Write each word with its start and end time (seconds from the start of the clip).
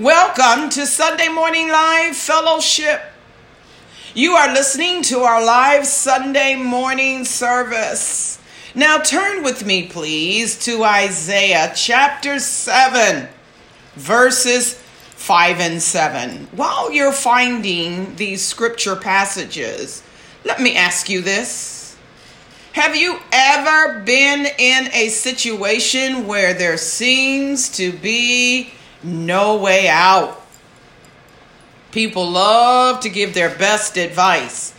Welcome 0.00 0.70
to 0.70 0.86
Sunday 0.86 1.28
Morning 1.28 1.68
Live 1.68 2.16
Fellowship. 2.16 3.02
You 4.14 4.32
are 4.32 4.50
listening 4.50 5.02
to 5.02 5.18
our 5.18 5.44
live 5.44 5.86
Sunday 5.86 6.54
morning 6.54 7.26
service. 7.26 8.40
Now 8.74 8.96
turn 8.96 9.42
with 9.42 9.66
me, 9.66 9.88
please, 9.88 10.58
to 10.60 10.82
Isaiah 10.84 11.70
chapter 11.76 12.38
7, 12.38 13.28
verses 13.96 14.72
5 15.16 15.60
and 15.60 15.82
7. 15.82 16.48
While 16.52 16.90
you're 16.90 17.12
finding 17.12 18.16
these 18.16 18.42
scripture 18.42 18.96
passages, 18.96 20.02
let 20.46 20.62
me 20.62 20.78
ask 20.78 21.10
you 21.10 21.20
this. 21.20 21.98
Have 22.72 22.96
you 22.96 23.18
ever 23.32 24.00
been 24.00 24.46
in 24.58 24.88
a 24.94 25.10
situation 25.10 26.26
where 26.26 26.54
there 26.54 26.78
seems 26.78 27.68
to 27.76 27.92
be 27.92 28.72
no 29.02 29.56
way 29.56 29.88
out. 29.88 30.40
People 31.90 32.30
love 32.30 33.00
to 33.00 33.08
give 33.08 33.34
their 33.34 33.54
best 33.56 33.96
advice. 33.96 34.74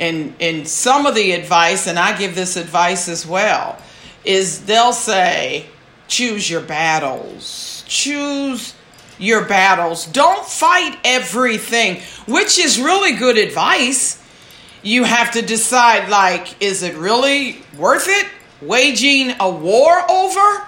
And, 0.00 0.34
and 0.40 0.66
some 0.66 1.06
of 1.06 1.14
the 1.14 1.32
advice, 1.32 1.86
and 1.86 1.98
I 1.98 2.16
give 2.16 2.34
this 2.34 2.56
advice 2.56 3.08
as 3.08 3.26
well, 3.26 3.78
is 4.24 4.64
they'll 4.64 4.92
say, 4.92 5.66
choose 6.08 6.50
your 6.50 6.60
battles. 6.60 7.84
Choose 7.86 8.74
your 9.18 9.44
battles. 9.44 10.06
Don't 10.06 10.44
fight 10.44 10.98
everything, 11.04 12.00
which 12.26 12.58
is 12.58 12.80
really 12.80 13.16
good 13.16 13.38
advice. 13.38 14.20
You 14.82 15.04
have 15.04 15.32
to 15.32 15.42
decide 15.42 16.08
like, 16.08 16.60
is 16.60 16.82
it 16.82 16.96
really 16.96 17.62
worth 17.78 18.08
it? 18.08 18.26
Waging 18.60 19.34
a 19.38 19.48
war 19.48 20.10
over? 20.10 20.66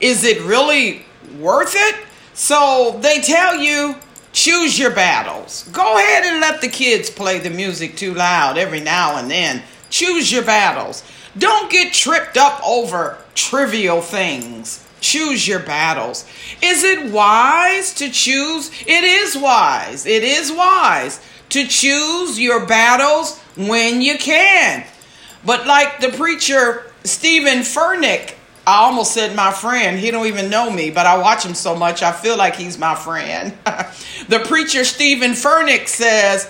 Is 0.00 0.24
it 0.24 0.42
really 0.42 1.04
worth 1.38 1.74
it? 1.76 2.05
So 2.36 2.98
they 3.00 3.22
tell 3.22 3.56
you 3.56 3.96
choose 4.32 4.78
your 4.78 4.90
battles. 4.90 5.66
Go 5.72 5.96
ahead 5.96 6.24
and 6.24 6.38
let 6.38 6.60
the 6.60 6.68
kids 6.68 7.08
play 7.08 7.38
the 7.38 7.48
music 7.48 7.96
too 7.96 8.12
loud 8.12 8.58
every 8.58 8.80
now 8.80 9.16
and 9.16 9.30
then. 9.30 9.62
Choose 9.88 10.30
your 10.30 10.44
battles. 10.44 11.02
Don't 11.38 11.70
get 11.72 11.94
tripped 11.94 12.36
up 12.36 12.60
over 12.64 13.16
trivial 13.34 14.02
things. 14.02 14.86
Choose 15.00 15.48
your 15.48 15.60
battles. 15.60 16.26
Is 16.62 16.84
it 16.84 17.10
wise 17.10 17.94
to 17.94 18.10
choose? 18.10 18.70
It 18.86 19.04
is 19.04 19.36
wise. 19.36 20.04
It 20.04 20.22
is 20.22 20.52
wise 20.52 21.20
to 21.50 21.66
choose 21.66 22.38
your 22.38 22.66
battles 22.66 23.38
when 23.56 24.02
you 24.02 24.18
can. 24.18 24.84
But 25.42 25.66
like 25.66 26.00
the 26.00 26.10
preacher 26.10 26.92
Stephen 27.04 27.60
Furtick 27.60 28.34
I 28.66 28.78
almost 28.78 29.14
said 29.14 29.36
my 29.36 29.52
friend. 29.52 29.96
He 29.96 30.10
don't 30.10 30.26
even 30.26 30.50
know 30.50 30.70
me, 30.70 30.90
but 30.90 31.06
I 31.06 31.18
watch 31.18 31.44
him 31.44 31.54
so 31.54 31.76
much 31.76 32.02
I 32.02 32.10
feel 32.10 32.36
like 32.36 32.56
he's 32.56 32.78
my 32.78 32.96
friend. 32.96 33.52
the 34.28 34.40
preacher 34.44 34.84
Stephen 34.84 35.32
Furtick 35.32 35.86
says, 35.86 36.46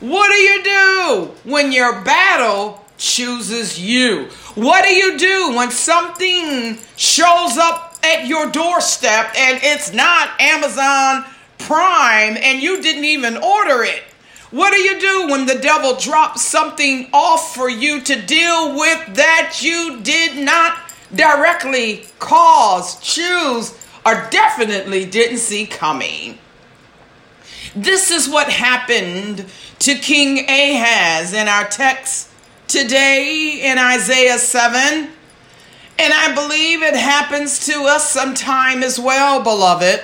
"What 0.00 0.32
do 0.32 0.34
you 0.34 0.64
do 0.64 1.30
when 1.44 1.70
your 1.70 2.00
battle 2.02 2.84
chooses 2.98 3.78
you? 3.78 4.30
What 4.56 4.84
do 4.84 4.92
you 4.92 5.16
do 5.16 5.54
when 5.54 5.70
something 5.70 6.76
shows 6.96 7.56
up 7.56 7.96
at 8.02 8.26
your 8.26 8.50
doorstep 8.50 9.32
and 9.38 9.60
it's 9.62 9.92
not 9.92 10.40
Amazon 10.40 11.24
Prime 11.58 12.36
and 12.36 12.60
you 12.60 12.82
didn't 12.82 13.04
even 13.04 13.36
order 13.36 13.84
it?" 13.84 14.02
What 14.50 14.72
do 14.72 14.78
you 14.80 14.98
do 14.98 15.28
when 15.28 15.46
the 15.46 15.54
devil 15.54 15.94
drops 15.94 16.42
something 16.42 17.08
off 17.12 17.54
for 17.54 17.70
you 17.70 18.00
to 18.00 18.20
deal 18.20 18.74
with 18.74 19.14
that 19.14 19.60
you 19.62 20.00
did 20.02 20.44
not 20.44 20.89
directly 21.14 22.06
cause, 22.18 23.00
choose, 23.00 23.74
or 24.06 24.28
definitely 24.30 25.04
didn't 25.04 25.38
see 25.38 25.66
coming. 25.66 26.38
This 27.74 28.10
is 28.10 28.28
what 28.28 28.48
happened 28.50 29.46
to 29.80 29.94
King 29.94 30.38
Ahaz 30.48 31.32
in 31.32 31.48
our 31.48 31.64
text 31.64 32.28
today 32.68 33.60
in 33.62 33.78
Isaiah 33.78 34.38
7. 34.38 35.08
And 35.98 36.12
I 36.12 36.34
believe 36.34 36.82
it 36.82 36.96
happens 36.96 37.66
to 37.66 37.82
us 37.84 38.10
sometime 38.10 38.82
as 38.82 38.98
well, 38.98 39.42
beloved. 39.42 40.02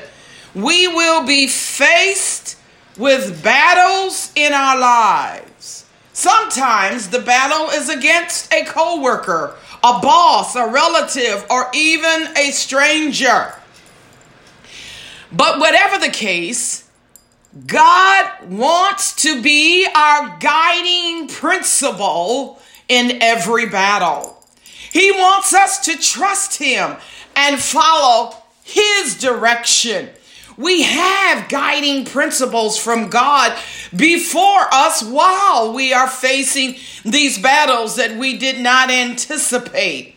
We 0.54 0.88
will 0.88 1.26
be 1.26 1.46
faced 1.48 2.58
with 2.96 3.42
battles 3.42 4.32
in 4.34 4.52
our 4.52 4.78
lives. 4.78 5.86
Sometimes 6.12 7.08
the 7.08 7.20
battle 7.20 7.68
is 7.70 7.88
against 7.88 8.52
a 8.52 8.64
coworker 8.64 9.54
a 9.82 10.00
boss, 10.00 10.56
a 10.56 10.70
relative, 10.70 11.46
or 11.50 11.70
even 11.74 12.28
a 12.36 12.50
stranger. 12.50 13.54
But 15.32 15.58
whatever 15.58 15.98
the 15.98 16.12
case, 16.12 16.88
God 17.66 18.50
wants 18.50 19.22
to 19.22 19.40
be 19.42 19.86
our 19.94 20.36
guiding 20.38 21.28
principle 21.28 22.60
in 22.88 23.22
every 23.22 23.66
battle. 23.66 24.36
He 24.92 25.10
wants 25.12 25.54
us 25.54 25.84
to 25.86 25.98
trust 25.98 26.58
Him 26.58 26.96
and 27.34 27.58
follow 27.58 28.34
His 28.62 29.18
direction. 29.18 30.10
We 30.56 30.82
have 30.82 31.48
guiding 31.48 32.06
principles 32.06 32.78
from 32.78 33.10
God 33.10 33.56
before 33.94 34.66
us 34.72 35.02
while 35.02 35.72
we 35.74 35.92
are 35.92 36.08
facing 36.08 36.76
these 37.04 37.38
battles 37.38 37.96
that 37.96 38.16
we 38.16 38.38
did 38.38 38.60
not 38.60 38.90
anticipate. 38.90 40.14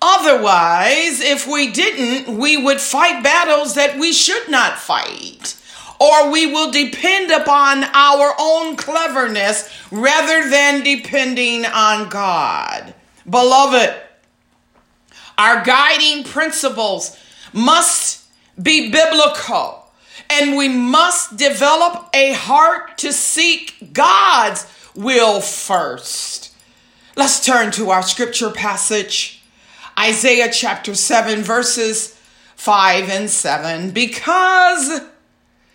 Otherwise, 0.00 1.20
if 1.20 1.46
we 1.46 1.70
didn't, 1.70 2.38
we 2.38 2.56
would 2.56 2.80
fight 2.80 3.22
battles 3.22 3.74
that 3.74 3.98
we 3.98 4.12
should 4.12 4.48
not 4.48 4.78
fight. 4.78 5.56
Or 6.00 6.30
we 6.30 6.46
will 6.46 6.70
depend 6.70 7.32
upon 7.32 7.82
our 7.84 8.32
own 8.38 8.76
cleverness 8.76 9.68
rather 9.90 10.48
than 10.48 10.84
depending 10.84 11.66
on 11.66 12.08
God. 12.08 12.94
Beloved, 13.28 13.94
our 15.36 15.64
guiding 15.64 16.22
principles 16.22 17.18
must 17.52 18.24
be 18.60 18.90
biblical. 18.90 19.84
And 20.30 20.56
we 20.56 20.68
must 20.68 21.36
develop 21.36 22.10
a 22.12 22.32
heart 22.32 22.98
to 22.98 23.12
seek 23.12 23.92
God's 23.92 24.66
will 24.94 25.40
first. 25.40 26.54
Let's 27.16 27.44
turn 27.44 27.72
to 27.72 27.90
our 27.90 28.02
scripture 28.02 28.50
passage, 28.50 29.42
Isaiah 29.98 30.50
chapter 30.52 30.94
7, 30.94 31.42
verses 31.42 32.18
5 32.56 33.08
and 33.08 33.30
7. 33.30 33.90
Because 33.92 35.00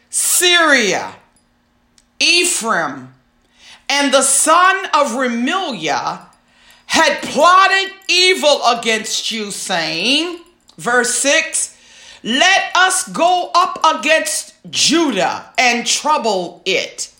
Syria, 0.09 1.15
Ephraim, 2.19 3.13
and 3.89 4.13
the 4.13 4.21
son 4.21 4.85
of 4.93 5.11
Remaliah 5.11 6.27
had 6.85 7.21
plotted 7.23 7.91
evil 8.07 8.61
against 8.65 9.31
you, 9.31 9.51
saying, 9.51 10.39
verse 10.77 11.15
6 11.15 11.72
let 12.23 12.71
us 12.75 13.07
go 13.09 13.51
up 13.53 13.79
against 13.83 14.53
Judah 14.69 15.51
and 15.57 15.85
trouble 15.85 16.61
it. 16.65 17.13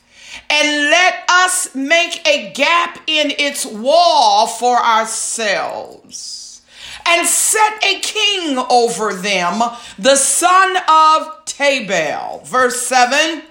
And 0.50 0.90
let 0.90 1.24
us 1.30 1.76
make 1.76 2.26
a 2.28 2.52
gap 2.54 3.00
in 3.08 3.32
its 3.38 3.66
wall 3.66 4.48
for 4.48 4.78
ourselves. 4.78 6.62
And 7.06 7.28
set 7.28 7.84
a 7.84 8.00
king 8.00 8.58
over 8.70 9.14
them, 9.14 9.62
the 10.00 10.16
son 10.16 10.78
of 10.78 11.46
Tabeel. 11.46 12.46
Verse 12.46 12.82
7 12.82 13.44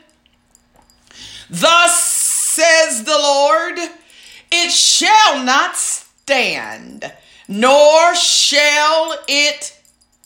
Thus 1.50 2.02
says 2.02 3.04
the 3.04 3.10
Lord, 3.10 3.78
it 4.50 4.70
shall 4.70 5.44
not 5.44 5.76
stand, 5.76 7.12
nor 7.46 8.14
shall 8.14 9.18
it 9.28 9.78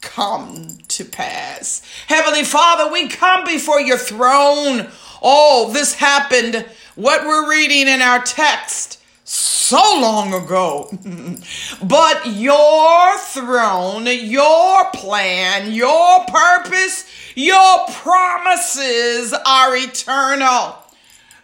come 0.06 0.78
to 0.88 1.04
pass. 1.04 1.82
Heavenly 2.06 2.44
Father, 2.44 2.90
we 2.90 3.08
come 3.08 3.44
before 3.44 3.80
your 3.80 3.98
throne. 3.98 4.88
Oh, 5.20 5.70
this 5.72 5.94
happened, 5.94 6.64
what 6.94 7.26
we're 7.26 7.50
reading 7.50 7.88
in 7.88 8.00
our 8.00 8.22
text 8.22 9.02
so 9.24 9.98
long 10.00 10.32
ago. 10.32 10.88
but 11.82 12.26
your 12.26 13.18
throne, 13.18 14.06
your 14.06 14.90
plan, 14.92 15.72
your 15.72 16.24
purpose, 16.26 17.10
your 17.34 17.86
promises 17.88 19.34
are 19.34 19.76
eternal. 19.76 20.76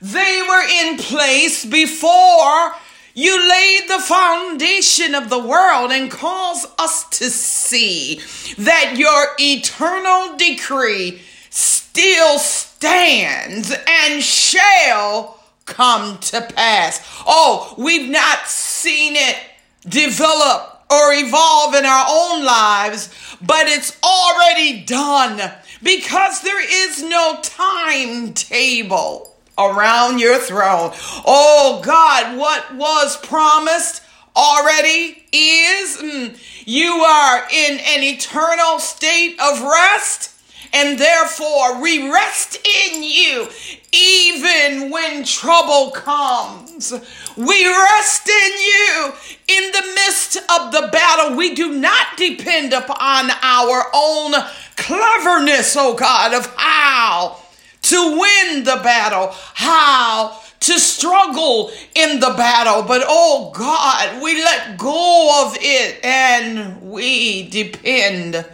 They 0.01 0.43
were 0.49 0.63
in 0.85 0.99
place 0.99 1.65
before 1.65 2.73
you 3.15 3.49
laid 3.49 3.89
the 3.89 3.99
foundation 3.99 5.15
of 5.15 5.29
the 5.29 5.39
world 5.39 5.91
and 5.91 6.11
cause 6.11 6.67
us 6.79 7.05
to 7.11 7.31
see 7.31 8.21
that 8.59 8.95
your 8.97 9.29
eternal 9.39 10.37
decree 10.37 11.21
still 11.51 12.39
stands 12.39 13.75
and 13.87 14.23
shall 14.23 15.39
come 15.67 16.19
to 16.19 16.41
pass. 16.41 17.01
Oh, 17.27 17.75
we've 17.77 18.11
not 18.11 18.47
seen 18.47 19.15
it 19.15 19.37
develop 19.87 20.85
or 20.91 21.13
evolve 21.13 21.75
in 21.75 21.85
our 21.85 22.07
own 22.09 22.45
lives, 22.45 23.37
but 23.43 23.67
it's 23.67 23.99
already 24.03 24.85
done 24.85 25.53
because 25.83 26.43
there 26.43 26.63
is 26.63 27.03
no 27.03 27.39
timetable 27.43 29.32
around 29.59 30.19
your 30.19 30.39
throne. 30.39 30.93
Oh 31.27 31.81
God, 31.85 32.39
what 32.39 32.75
was 32.75 33.17
promised 33.19 34.03
already 34.37 35.25
is 35.33 35.97
mm, 35.99 36.65
you 36.67 36.93
are 36.93 37.45
in 37.53 37.79
an 37.79 38.03
eternal 38.03 38.79
state 38.79 39.37
of 39.41 39.63
rest. 39.63 40.31
And 40.75 40.99
therefore, 40.99 41.83
we 41.83 42.11
rest 42.11 42.57
in 42.67 43.03
you 43.03 43.47
even 43.93 44.91
when 44.91 45.23
trouble 45.23 45.91
comes. 45.91 46.93
We 47.37 47.67
rest 47.67 48.29
in 48.29 48.53
you 48.59 49.13
in 49.49 49.73
the 49.73 49.93
midst 49.95 50.39
of 50.39 50.73
the 50.73 50.89
battle. 50.91 51.37
We 51.37 51.55
do 51.55 51.75
not 51.75 52.17
depend 52.17 52.73
upon 52.73 53.31
our 53.43 53.85
own 53.95 54.33
cleverness, 54.77 55.77
oh 55.79 55.95
God, 55.95 56.33
of 56.33 56.47
how 56.57 57.42
to 57.83 58.19
win 58.19 58.65
the 58.65 58.81
battle, 58.83 59.31
how 59.55 60.41
to 60.61 60.79
struggle 60.79 61.71
in 61.95 62.21
the 62.21 62.35
battle. 62.37 62.83
But 62.83 63.03
oh 63.07 63.53
God, 63.55 64.23
we 64.23 64.43
let 64.43 64.79
go 64.79 65.45
of 65.47 65.57
it 65.61 66.05
and 66.05 66.91
we 66.91 67.49
depend 67.49 68.47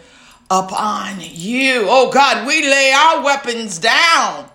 upon 0.49 1.17
you. 1.19 1.85
Oh 1.87 2.11
God, 2.11 2.47
we 2.47 2.63
lay 2.63 2.91
our 2.91 3.23
weapons 3.23 3.79
down. 3.79 4.49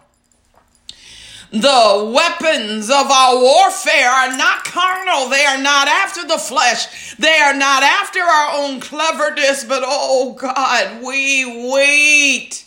The 1.53 2.12
weapons 2.12 2.91
of 2.91 3.09
our 3.12 3.38
warfare 3.38 4.11
are 4.11 4.37
not 4.37 4.65
carnal. 4.65 5.29
They 5.29 5.44
are 5.44 5.62
not 5.62 5.87
after 5.87 6.26
the 6.26 6.38
flesh. 6.38 7.15
They 7.15 7.37
are 7.37 7.55
not 7.55 7.85
after 7.85 8.19
our 8.19 8.56
own 8.56 8.81
cleverness, 8.81 9.62
but 9.62 9.85
oh 9.87 10.32
God, 10.37 11.05
we 11.05 11.71
wait 11.73 12.65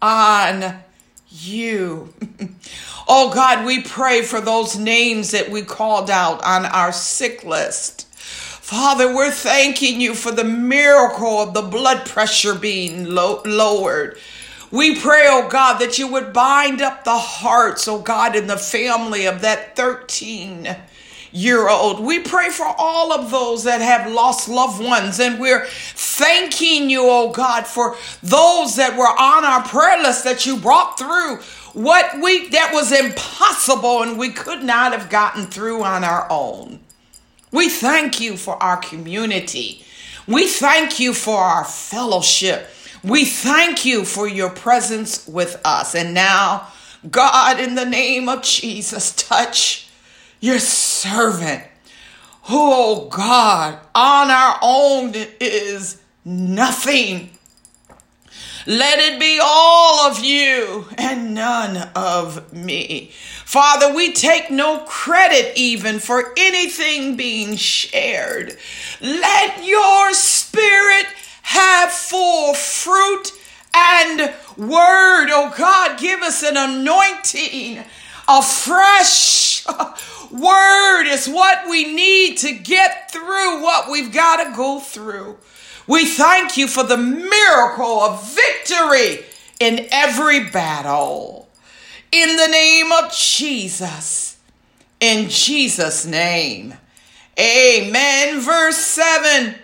on 0.00 0.80
you. 1.30 2.12
oh 3.08 3.32
God, 3.32 3.64
we 3.64 3.82
pray 3.82 4.22
for 4.22 4.40
those 4.40 4.78
names 4.78 5.30
that 5.30 5.50
we 5.50 5.62
called 5.62 6.10
out 6.10 6.44
on 6.44 6.66
our 6.66 6.92
sick 6.92 7.44
list. 7.44 8.06
Father, 8.14 9.14
we're 9.14 9.32
thanking 9.32 10.00
you 10.00 10.14
for 10.14 10.30
the 10.30 10.44
miracle 10.44 11.42
of 11.42 11.54
the 11.54 11.62
blood 11.62 12.06
pressure 12.06 12.54
being 12.54 13.04
low- 13.04 13.42
lowered. 13.44 14.18
We 14.70 15.00
pray, 15.00 15.24
oh 15.26 15.48
God, 15.48 15.78
that 15.78 15.98
you 15.98 16.06
would 16.06 16.32
bind 16.32 16.80
up 16.80 17.02
the 17.02 17.18
hearts, 17.18 17.88
oh 17.88 18.00
God, 18.00 18.36
in 18.36 18.46
the 18.46 18.56
family 18.56 19.26
of 19.26 19.40
that 19.40 19.74
13 19.74 20.76
year 21.32 21.68
old. 21.68 22.00
We 22.00 22.20
pray 22.20 22.50
for 22.50 22.66
all 22.66 23.12
of 23.12 23.30
those 23.30 23.64
that 23.64 23.80
have 23.80 24.10
lost 24.10 24.48
loved 24.48 24.82
ones, 24.82 25.20
and 25.20 25.40
we're 25.40 25.66
thanking 25.66 26.90
you, 26.90 27.02
oh 27.04 27.30
God, 27.30 27.66
for 27.66 27.96
those 28.22 28.76
that 28.76 28.96
were 28.96 29.04
on 29.04 29.44
our 29.44 29.62
prayer 29.62 30.02
list 30.02 30.24
that 30.24 30.46
you 30.46 30.56
brought 30.56 30.98
through 30.98 31.38
what 31.72 32.20
we 32.20 32.48
that 32.48 32.70
was 32.72 32.92
impossible 32.92 34.02
and 34.02 34.18
we 34.18 34.30
could 34.30 34.62
not 34.62 34.92
have 34.92 35.08
gotten 35.08 35.46
through 35.46 35.82
on 35.82 36.04
our 36.04 36.26
own. 36.30 36.80
We 37.52 37.68
thank 37.68 38.20
you 38.20 38.36
for 38.36 38.60
our 38.62 38.76
community. 38.76 39.84
We 40.26 40.46
thank 40.46 41.00
you 41.00 41.14
for 41.14 41.38
our 41.38 41.64
fellowship. 41.64 42.68
We 43.02 43.24
thank 43.24 43.84
you 43.84 44.04
for 44.04 44.28
your 44.28 44.50
presence 44.50 45.26
with 45.26 45.60
us. 45.64 45.94
And 45.94 46.12
now, 46.12 46.68
God, 47.10 47.58
in 47.58 47.74
the 47.74 47.86
name 47.86 48.28
of 48.28 48.42
Jesus, 48.42 49.12
touch 49.14 49.89
your 50.40 50.58
servant 50.58 51.64
who, 52.44 52.58
oh 52.58 53.08
God, 53.08 53.78
on 53.94 54.30
our 54.30 54.58
own 54.62 55.12
is 55.40 56.00
nothing. 56.24 57.30
Let 58.66 58.98
it 58.98 59.18
be 59.18 59.40
all 59.42 60.10
of 60.10 60.20
you 60.20 60.86
and 60.98 61.34
none 61.34 61.90
of 61.94 62.52
me. 62.52 63.10
Father, 63.12 63.94
we 63.94 64.12
take 64.12 64.50
no 64.50 64.84
credit 64.86 65.52
even 65.56 65.98
for 65.98 66.32
anything 66.36 67.16
being 67.16 67.56
shared. 67.56 68.56
Let 69.00 69.64
your 69.64 70.12
spirit 70.12 71.06
have 71.42 71.90
full 71.90 72.54
fruit 72.54 73.32
and 73.74 74.20
word. 74.56 75.28
Oh 75.30 75.52
God, 75.56 75.98
give 75.98 76.20
us 76.20 76.42
an 76.42 76.56
anointing. 76.56 77.84
A 78.28 78.42
fresh 78.42 79.66
word 80.30 81.04
is 81.04 81.28
what 81.28 81.68
we 81.68 81.92
need 81.92 82.38
to 82.38 82.52
get 82.52 83.10
through 83.10 83.62
what 83.62 83.90
we've 83.90 84.12
got 84.12 84.44
to 84.44 84.56
go 84.56 84.80
through. 84.80 85.38
We 85.86 86.06
thank 86.06 86.56
you 86.56 86.68
for 86.68 86.84
the 86.84 86.96
miracle 86.96 88.00
of 88.00 88.34
victory 88.34 89.24
in 89.58 89.86
every 89.90 90.48
battle. 90.50 91.48
In 92.12 92.36
the 92.36 92.48
name 92.48 92.92
of 92.92 93.12
Jesus. 93.12 94.38
In 95.00 95.28
Jesus' 95.28 96.06
name. 96.06 96.74
Amen. 97.38 98.40
Verse 98.40 98.76
7 98.76 99.54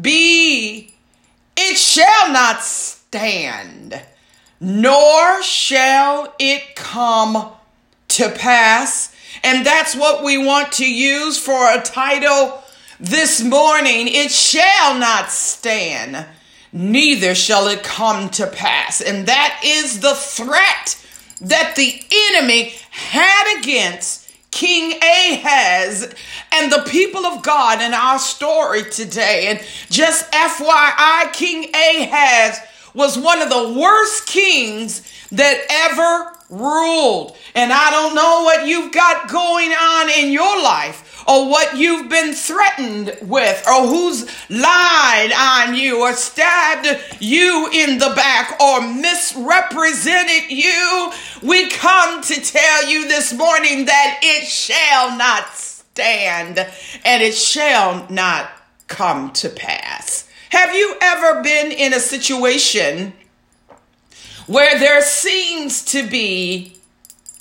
B. 0.00 0.94
It 1.56 1.76
shall 1.76 2.32
not 2.32 2.62
stand, 2.62 4.00
nor 4.60 5.42
shall 5.42 6.34
it 6.38 6.76
come 6.76 7.50
to 8.08 8.28
pass. 8.30 9.14
And 9.42 9.64
that's 9.64 9.94
what 9.94 10.24
we 10.24 10.38
want 10.38 10.72
to 10.74 10.92
use 10.92 11.38
for 11.38 11.72
a 11.72 11.82
title 11.82 12.62
this 13.00 13.42
morning, 13.42 14.08
it 14.08 14.30
shall 14.30 14.98
not 14.98 15.30
stand, 15.30 16.26
neither 16.72 17.34
shall 17.34 17.68
it 17.68 17.84
come 17.84 18.28
to 18.30 18.46
pass. 18.46 19.00
And 19.00 19.26
that 19.26 19.60
is 19.64 20.00
the 20.00 20.14
threat 20.14 21.04
that 21.40 21.76
the 21.76 22.02
enemy 22.34 22.74
had 22.90 23.60
against 23.60 24.28
King 24.50 24.98
Ahaz 25.00 26.12
and 26.52 26.72
the 26.72 26.84
people 26.90 27.24
of 27.24 27.42
God 27.42 27.80
in 27.80 27.94
our 27.94 28.18
story 28.18 28.82
today. 28.82 29.46
And 29.46 29.60
just 29.90 30.30
FYI, 30.32 31.32
King 31.32 31.70
Ahaz 31.72 32.58
was 32.94 33.16
one 33.16 33.40
of 33.40 33.50
the 33.50 33.78
worst 33.78 34.26
kings 34.26 35.02
that 35.30 35.64
ever 35.70 36.37
ruled. 36.50 37.36
And 37.54 37.72
I 37.72 37.90
don't 37.90 38.14
know 38.14 38.42
what 38.44 38.66
you've 38.66 38.92
got 38.92 39.28
going 39.28 39.70
on 39.70 40.10
in 40.10 40.32
your 40.32 40.62
life 40.62 41.24
or 41.28 41.48
what 41.50 41.76
you've 41.76 42.08
been 42.08 42.32
threatened 42.32 43.16
with 43.22 43.62
or 43.68 43.86
who's 43.86 44.24
lied 44.48 45.30
on 45.36 45.74
you 45.74 46.00
or 46.00 46.14
stabbed 46.14 46.88
you 47.20 47.68
in 47.72 47.98
the 47.98 48.12
back 48.16 48.58
or 48.60 48.80
misrepresented 48.80 50.50
you, 50.50 51.12
we 51.42 51.68
come 51.68 52.22
to 52.22 52.40
tell 52.40 52.88
you 52.88 53.08
this 53.08 53.32
morning 53.34 53.84
that 53.84 54.20
it 54.22 54.46
shall 54.46 55.16
not 55.18 55.48
stand 55.52 56.58
and 57.04 57.22
it 57.22 57.34
shall 57.34 58.06
not 58.08 58.50
come 58.86 59.30
to 59.32 59.50
pass. 59.50 60.26
Have 60.50 60.74
you 60.74 60.96
ever 61.02 61.42
been 61.42 61.72
in 61.72 61.92
a 61.92 62.00
situation 62.00 63.12
where 64.48 64.78
there 64.78 65.02
seems 65.02 65.84
to 65.84 66.08
be 66.08 66.72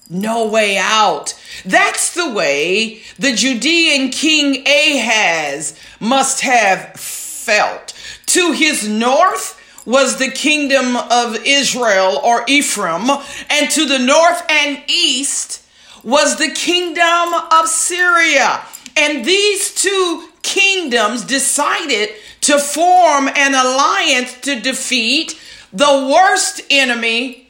no 0.09 0.47
way 0.47 0.77
out. 0.77 1.33
That's 1.65 2.13
the 2.13 2.31
way 2.31 3.01
the 3.17 3.33
Judean 3.33 4.11
king 4.11 4.65
Ahaz 4.67 5.77
must 5.99 6.41
have 6.41 6.91
felt. 6.99 7.93
To 8.27 8.51
his 8.51 8.87
north 8.87 9.59
was 9.85 10.17
the 10.17 10.29
kingdom 10.29 10.97
of 10.97 11.37
Israel 11.45 12.19
or 12.23 12.43
Ephraim, 12.47 13.09
and 13.49 13.71
to 13.71 13.85
the 13.85 13.99
north 13.99 14.43
and 14.49 14.83
east 14.87 15.65
was 16.03 16.35
the 16.37 16.51
kingdom 16.51 17.33
of 17.51 17.67
Syria. 17.67 18.61
And 18.97 19.23
these 19.23 19.73
two 19.73 20.27
kingdoms 20.41 21.23
decided 21.23 22.09
to 22.41 22.59
form 22.59 23.29
an 23.29 23.53
alliance 23.53 24.39
to 24.41 24.59
defeat 24.59 25.39
the 25.73 26.09
worst 26.11 26.61
enemy 26.69 27.47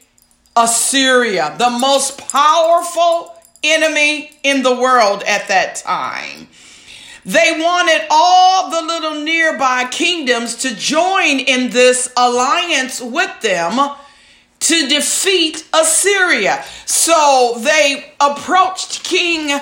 Assyria, 0.56 1.54
the 1.56 1.70
most 1.70 2.18
powerful 2.18 3.32
enemy 3.62 4.30
in 4.42 4.62
the 4.62 4.74
world 4.74 5.22
at 5.24 5.48
that 5.48 5.76
time. 5.76 6.48
They 7.24 7.52
wanted 7.52 8.06
all 8.10 8.70
the 8.70 8.82
little 8.82 9.22
nearby 9.22 9.86
kingdoms 9.90 10.56
to 10.56 10.74
join 10.74 11.40
in 11.40 11.70
this 11.70 12.12
alliance 12.16 13.00
with 13.00 13.40
them 13.40 13.96
to 14.60 14.88
defeat 14.88 15.64
Assyria. 15.72 16.64
So 16.86 17.56
they 17.58 18.12
approached 18.18 19.04
King 19.04 19.60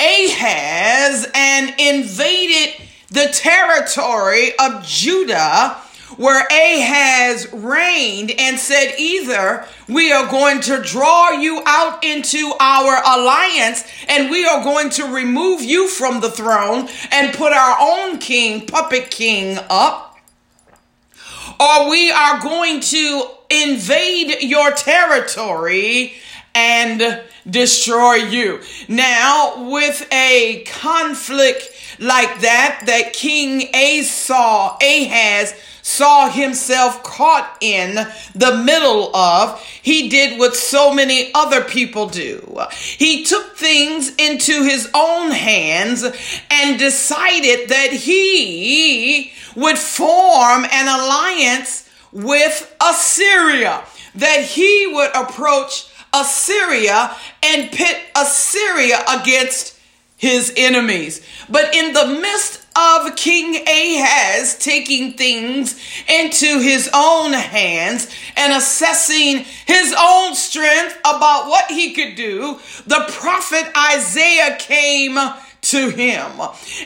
Ahaz 0.00 1.30
and 1.34 1.74
invaded 1.78 2.80
the 3.10 3.28
territory 3.32 4.52
of 4.58 4.84
Judah 4.84 5.76
where 6.18 6.46
Ahaz 6.50 7.50
reigned 7.52 8.32
and 8.38 8.58
said, 8.58 8.94
Either 8.98 9.64
we 9.88 10.12
are 10.12 10.30
going 10.30 10.60
to 10.62 10.82
draw 10.82 11.30
you 11.30 11.62
out 11.64 12.04
into 12.04 12.52
our 12.60 13.00
alliance 13.06 13.84
and 14.08 14.30
we 14.30 14.44
are 14.44 14.62
going 14.62 14.90
to 14.90 15.04
remove 15.04 15.62
you 15.62 15.88
from 15.88 16.20
the 16.20 16.30
throne 16.30 16.88
and 17.12 17.34
put 17.34 17.52
our 17.52 17.76
own 17.80 18.18
king, 18.18 18.66
puppet 18.66 19.10
king, 19.10 19.58
up, 19.70 20.16
or 21.60 21.88
we 21.88 22.10
are 22.10 22.40
going 22.40 22.80
to 22.80 23.24
invade 23.50 24.42
your 24.42 24.72
territory 24.72 26.14
and 26.54 27.22
destroy 27.48 28.14
you. 28.14 28.60
Now, 28.88 29.70
with 29.70 30.06
a 30.12 30.64
conflict 30.66 31.70
like 31.98 32.40
that, 32.40 32.82
that 32.86 33.12
King 33.12 33.68
Esau, 33.74 34.76
Ahaz, 34.80 35.54
saw 35.98 36.30
himself 36.30 37.02
caught 37.02 37.56
in 37.60 37.96
the 38.32 38.62
middle 38.64 39.14
of, 39.16 39.60
he 39.82 40.08
did 40.08 40.38
what 40.38 40.54
so 40.54 40.94
many 40.94 41.32
other 41.34 41.60
people 41.64 42.08
do. 42.08 42.56
He 42.70 43.24
took 43.24 43.56
things 43.56 44.14
into 44.14 44.62
his 44.62 44.88
own 44.94 45.32
hands 45.32 46.04
and 46.50 46.78
decided 46.78 47.70
that 47.70 47.90
he 47.90 49.32
would 49.56 49.76
form 49.76 50.66
an 50.70 50.86
alliance 50.86 51.90
with 52.12 52.76
Assyria, 52.80 53.82
that 54.14 54.42
he 54.42 54.86
would 54.92 55.10
approach 55.16 55.88
Assyria 56.14 57.10
and 57.42 57.72
pit 57.72 57.98
Assyria 58.14 59.02
against 59.08 59.76
his 60.16 60.52
enemies. 60.56 61.26
But 61.48 61.74
in 61.74 61.92
the 61.92 62.06
midst 62.06 62.66
of 62.78 63.16
King 63.16 63.56
Ahaz 63.66 64.56
taking 64.58 65.14
things 65.14 65.78
into 66.08 66.60
his 66.60 66.88
own 66.94 67.32
hands 67.32 68.08
and 68.36 68.52
assessing 68.52 69.44
his 69.66 69.94
own 69.98 70.34
strength 70.34 70.98
about 71.00 71.48
what 71.48 71.70
he 71.70 71.92
could 71.92 72.14
do, 72.14 72.58
the 72.86 73.04
prophet 73.08 73.64
Isaiah 73.76 74.56
came 74.58 75.18
to 75.60 75.88
him. 75.88 76.30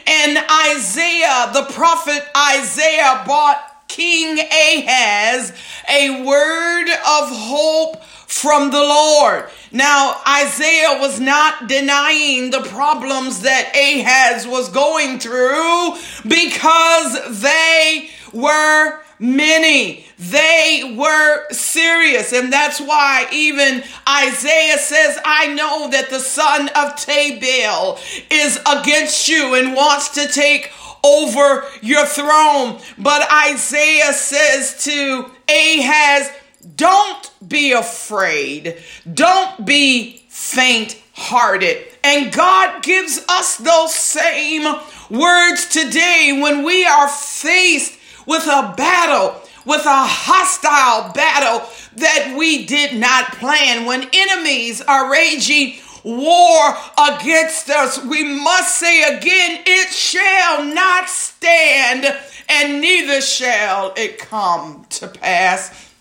And 0.06 0.38
Isaiah, 0.68 1.50
the 1.52 1.66
prophet 1.72 2.22
Isaiah, 2.36 3.22
brought 3.24 3.88
King 3.88 4.38
Ahaz 4.38 5.52
a 5.90 6.24
word 6.24 6.88
of 6.88 7.28
hope 7.30 8.02
from 8.04 8.70
the 8.70 8.80
Lord. 8.80 9.50
Now, 9.72 10.20
Isaiah 10.28 10.98
was 11.00 11.18
not 11.18 11.66
denying 11.66 12.50
the 12.50 12.60
problems 12.60 13.40
that 13.40 13.72
Ahaz 13.74 14.46
was 14.46 14.68
going 14.68 15.18
through 15.18 15.96
because 16.28 17.40
they 17.42 18.10
were 18.32 19.00
many. 19.18 20.04
They 20.18 20.94
were 20.98 21.50
serious. 21.52 22.32
And 22.32 22.52
that's 22.52 22.80
why 22.80 23.26
even 23.32 23.82
Isaiah 24.06 24.78
says, 24.78 25.18
I 25.24 25.54
know 25.54 25.88
that 25.90 26.10
the 26.10 26.20
son 26.20 26.68
of 26.68 26.96
Tabeel 26.96 27.98
is 28.30 28.60
against 28.66 29.28
you 29.28 29.54
and 29.54 29.74
wants 29.74 30.10
to 30.10 30.28
take 30.28 30.70
over 31.04 31.64
your 31.80 32.04
throne. 32.04 32.80
But 32.98 33.30
Isaiah 33.32 34.12
says 34.12 34.84
to 34.84 35.30
Ahaz, 35.48 36.30
don't 36.76 37.30
be 37.46 37.72
afraid. 37.72 38.76
Don't 39.12 39.66
be 39.66 40.22
faint 40.28 41.00
hearted. 41.14 41.86
And 42.04 42.32
God 42.32 42.82
gives 42.82 43.24
us 43.28 43.56
those 43.58 43.94
same 43.94 44.62
words 45.10 45.66
today 45.66 46.38
when 46.40 46.64
we 46.64 46.84
are 46.84 47.08
faced 47.08 47.98
with 48.26 48.44
a 48.44 48.74
battle, 48.76 49.40
with 49.66 49.84
a 49.84 50.06
hostile 50.06 51.12
battle 51.12 51.68
that 51.96 52.34
we 52.36 52.64
did 52.66 52.98
not 52.98 53.32
plan. 53.32 53.84
When 53.84 54.08
enemies 54.12 54.80
are 54.80 55.10
raging 55.10 55.78
war 56.04 56.76
against 56.98 57.70
us, 57.70 58.04
we 58.04 58.24
must 58.24 58.76
say 58.76 59.16
again, 59.16 59.62
it 59.66 59.92
shall 59.92 60.64
not 60.64 61.08
stand, 61.08 62.06
and 62.48 62.80
neither 62.80 63.20
shall 63.20 63.92
it 63.96 64.18
come 64.18 64.86
to 64.90 65.08
pass. 65.08 65.91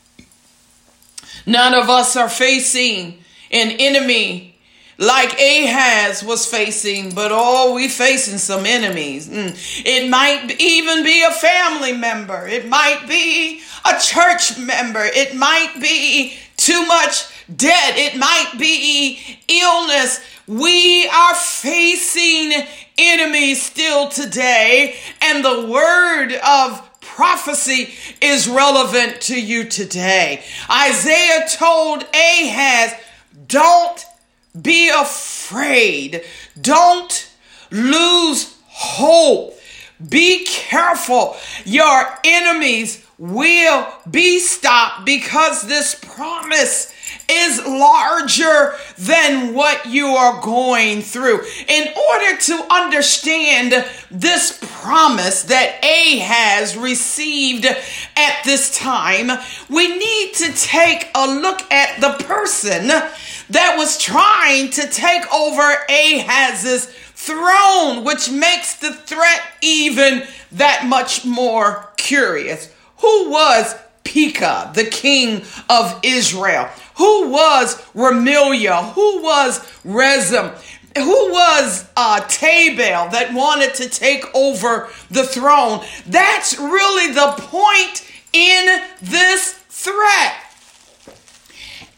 None 1.45 1.73
of 1.73 1.89
us 1.89 2.15
are 2.15 2.29
facing 2.29 3.17
an 3.51 3.71
enemy 3.79 4.51
like 5.01 5.33
Ahaz 5.33 6.23
was 6.23 6.45
facing, 6.45 7.15
but 7.15 7.31
oh, 7.33 7.73
we 7.73 7.87
facing 7.87 8.37
some 8.37 8.67
enemies. 8.67 9.27
Mm. 9.27 9.83
It 9.83 10.09
might 10.09 10.55
even 10.61 11.03
be 11.03 11.23
a 11.23 11.31
family 11.31 11.93
member. 11.93 12.47
It 12.47 12.67
might 12.67 13.07
be 13.07 13.61
a 13.83 13.99
church 13.99 14.59
member. 14.59 15.01
It 15.03 15.35
might 15.35 15.73
be 15.81 16.35
too 16.55 16.85
much 16.85 17.25
debt. 17.53 17.97
It 17.97 18.15
might 18.15 18.53
be 18.59 19.39
illness. 19.47 20.19
We 20.47 21.07
are 21.07 21.33
facing 21.33 22.67
enemies 22.99 23.63
still 23.63 24.07
today, 24.09 24.97
and 25.19 25.43
the 25.43 25.65
word 25.67 26.33
of 26.45 26.90
prophecy 27.21 27.93
is 28.19 28.47
relevant 28.47 29.21
to 29.21 29.39
you 29.39 29.63
today. 29.63 30.43
Isaiah 30.71 31.45
told 31.51 32.03
Ahaz, 32.15 32.95
Don't 33.47 34.05
be 34.59 34.89
afraid, 34.89 36.23
don't 36.59 37.31
lose 37.69 38.57
hope. 38.65 39.55
Be 40.09 40.45
careful. 40.45 41.37
Your 41.63 42.07
enemies 42.23 43.05
will 43.19 43.85
be 44.09 44.39
stopped 44.39 45.05
because 45.05 45.61
this 45.67 45.93
promise 45.93 46.90
is 47.29 47.65
larger 47.65 48.73
than 48.97 49.53
what 49.53 49.85
you 49.85 50.07
are 50.07 50.41
going 50.41 51.01
through. 51.01 51.41
In 51.67 51.87
order 52.09 52.37
to 52.41 52.73
understand 52.73 53.85
this 54.09 54.59
promise 54.61 55.43
that 55.43 55.83
Ahaz 55.83 56.75
received 56.75 57.65
at 57.65 58.43
this 58.43 58.77
time, 58.77 59.29
we 59.69 59.87
need 59.87 60.33
to 60.35 60.53
take 60.53 61.09
a 61.15 61.27
look 61.27 61.61
at 61.71 61.99
the 62.01 62.23
person 62.23 62.87
that 62.87 63.75
was 63.77 63.97
trying 63.97 64.69
to 64.71 64.87
take 64.87 65.31
over 65.33 65.61
Ahaz's 65.89 66.85
throne, 66.85 68.03
which 68.03 68.31
makes 68.31 68.75
the 68.75 68.93
threat 68.93 69.41
even 69.61 70.23
that 70.51 70.85
much 70.85 71.25
more 71.25 71.89
curious. 71.97 72.73
Who 72.97 73.29
was 73.29 73.75
Pekah, 74.03 74.71
the 74.73 74.85
king 74.85 75.43
of 75.69 75.99
Israel? 76.03 76.65
Who 76.95 77.29
was 77.29 77.81
Remaliah? 77.93 78.93
Who 78.93 79.21
was 79.21 79.65
Rezin? 79.83 80.51
Who 80.97 81.31
was 81.31 81.85
uh, 81.95 82.19
Tabeel 82.21 83.11
that 83.11 83.33
wanted 83.33 83.75
to 83.75 83.89
take 83.89 84.25
over 84.35 84.89
the 85.09 85.23
throne? 85.23 85.85
That's 86.05 86.59
really 86.59 87.13
the 87.13 87.33
point 87.37 88.05
in 88.33 88.83
this 89.01 89.53
threat. 89.69 90.35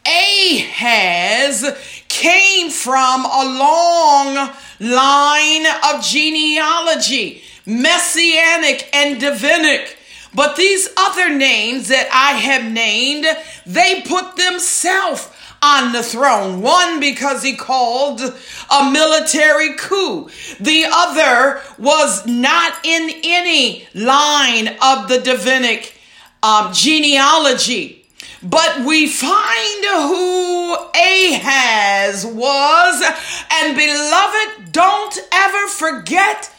Ahaz 0.06 1.66
came 2.08 2.70
from 2.70 3.26
a 3.26 3.58
long 3.58 4.52
line 4.80 5.66
of 5.90 6.04
genealogy, 6.04 7.42
messianic 7.66 8.90
and 8.94 9.20
Davidic. 9.20 9.98
But 10.36 10.56
these 10.56 10.90
other 10.98 11.30
names 11.30 11.90
that 11.90 12.10
I 12.12 12.38
have 12.38 12.72
named, 12.72 13.26
they 13.66 14.02
put 14.02 14.36
themselves 14.36 15.30
on 15.64 15.94
the 15.94 16.04
throne. 16.04 16.62
One 16.62 17.00
because 17.00 17.42
he 17.42 17.56
called 17.56 18.22
a 18.22 18.92
military 18.92 19.76
coup. 19.78 20.30
The 20.60 20.86
other 20.92 21.62
was 21.80 22.26
not 22.28 22.74
in 22.84 23.10
any 23.24 23.88
line 23.96 24.68
of 24.82 25.08
the 25.08 25.22
Davidic 25.24 25.98
um, 26.44 26.74
genealogy. 26.74 28.06
But 28.44 28.86
we 28.86 29.08
find 29.08 29.86
who 29.86 30.76
Ahaz 30.76 32.26
was. 32.26 33.04
And 33.52 33.78
beloved, 33.78 34.74
don't 34.74 35.18
ever 35.32 35.68
forget 35.68 36.52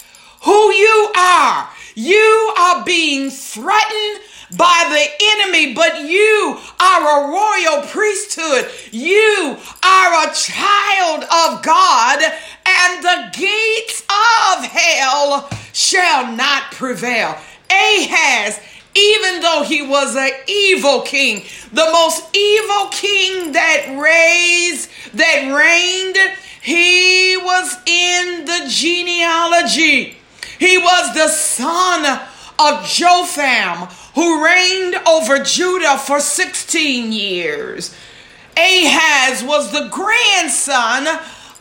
who 0.45 0.73
you 0.73 1.13
are. 1.15 1.69
You 1.95 2.53
are 2.59 2.85
being 2.85 3.31
threatened 3.31 4.21
by 4.57 4.87
the 4.91 5.25
enemy, 5.39 5.75
but 5.75 6.01
you 6.01 6.59
are 6.81 7.03
a 7.03 7.29
royal 7.29 7.87
priesthood. 7.87 8.69
You 8.91 9.57
are 9.85 10.29
a 10.29 10.35
child 10.35 11.23
of 11.23 11.63
God, 11.63 12.21
and 12.67 13.05
the 13.05 13.31
gates 13.39 14.03
of 14.03 14.65
hell 14.65 15.49
shall 15.73 16.35
not 16.35 16.73
prevail. 16.73 17.37
Ahaz, 17.71 18.61
even 18.97 19.41
though 19.41 19.63
he 19.65 19.83
was 19.83 20.17
an 20.17 20.31
evil 20.49 21.03
king, 21.03 21.45
the 21.73 21.89
most 21.93 22.37
evil 22.37 22.89
king 22.91 23.53
that 23.53 23.97
raised, 24.01 24.91
that 25.15 25.53
reigned, 25.55 26.39
he 26.61 27.37
was 27.37 27.77
in 27.87 28.45
the 28.47 28.65
genealogy 28.69 30.17
he 30.65 30.79
was 30.79 31.15
the 31.15 31.29
son 31.29 32.21
of 32.59 32.87
Jotham, 32.87 33.89
who 34.15 34.45
reigned 34.45 34.95
over 35.07 35.39
Judah 35.41 35.99
for 35.99 36.21
16 36.21 37.13
years. 37.13 37.95
Ahaz 38.57 39.43
was 39.43 39.73
the 39.73 39.89
grandson 39.91 41.07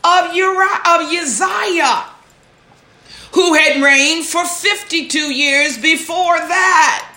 of, 0.03 0.35
Uriah, 0.35 0.79
of 0.87 1.01
Uzziah, 1.11 2.05
who 3.33 3.55
had 3.55 3.81
reigned 3.81 4.25
for 4.25 4.45
52 4.45 5.33
years 5.33 5.77
before 5.77 6.37
that. 6.37 7.12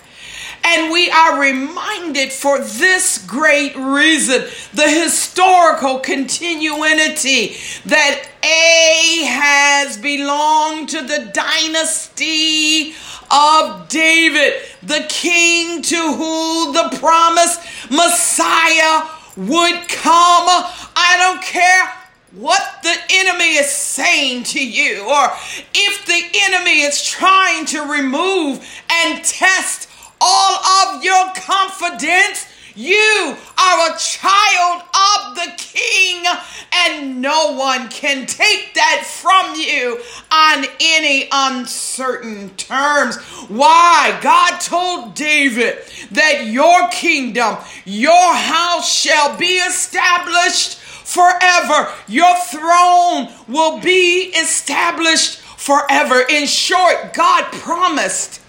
And 0.63 0.91
we 0.91 1.09
are 1.09 1.39
reminded 1.39 2.31
for 2.31 2.59
this 2.59 3.23
great 3.25 3.75
reason 3.75 4.45
the 4.73 4.89
historical 4.89 5.99
continuity 5.99 7.55
that 7.85 8.27
Ahaz 8.43 9.97
belonged 9.97 10.89
to 10.89 11.01
the 11.01 11.31
dynasty 11.33 12.93
of 13.31 13.87
David, 13.89 14.53
the 14.83 15.05
king 15.09 15.81
to 15.81 15.95
whom 15.95 16.73
the 16.73 16.97
promised 16.99 17.61
Messiah 17.91 19.07
would 19.35 19.87
come. 19.87 20.47
I 20.95 21.15
don't 21.17 21.41
care 21.41 21.93
what 22.33 22.61
the 22.83 22.95
enemy 23.09 23.55
is 23.55 23.69
saying 23.69 24.43
to 24.43 24.65
you, 24.65 25.03
or 25.09 25.31
if 25.73 26.05
the 26.05 26.21
enemy 26.45 26.81
is 26.81 27.03
trying 27.03 27.65
to 27.65 27.81
remove 27.81 28.65
and 28.91 29.23
test 29.23 29.86
all 30.21 30.95
of 30.95 31.03
your 31.03 31.33
confidence. 31.35 32.47
You 32.75 33.35
are 33.57 33.91
a 33.91 33.97
child 33.97 34.83
of 34.83 35.35
the 35.35 35.51
King, 35.57 36.23
and 36.71 37.21
no 37.21 37.53
one 37.53 37.89
can 37.89 38.27
take 38.27 38.75
that 38.75 39.03
from 39.03 39.55
you 39.55 39.99
on 40.31 40.65
any 40.79 41.27
uncertain 41.31 42.51
terms. 42.51 43.17
Why? 43.47 44.19
God 44.21 44.59
told 44.59 45.15
David 45.15 45.79
that 46.11 46.45
your 46.45 46.87
kingdom, 46.89 47.57
your 47.85 48.35
house 48.35 48.93
shall 48.93 49.35
be 49.37 49.55
established 49.57 50.77
forever. 50.77 51.91
Your 52.07 52.35
throne 52.45 53.29
will 53.47 53.79
be 53.79 54.33
established 54.35 55.39
forever. 55.39 56.21
In 56.29 56.45
short, 56.45 57.13
God 57.13 57.45
promised 57.53 58.41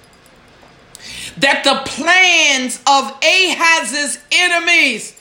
that 1.40 1.64
the 1.64 1.82
plans 1.90 2.78
of 2.86 3.16
Ahaz's 3.22 4.18
enemies 4.32 5.14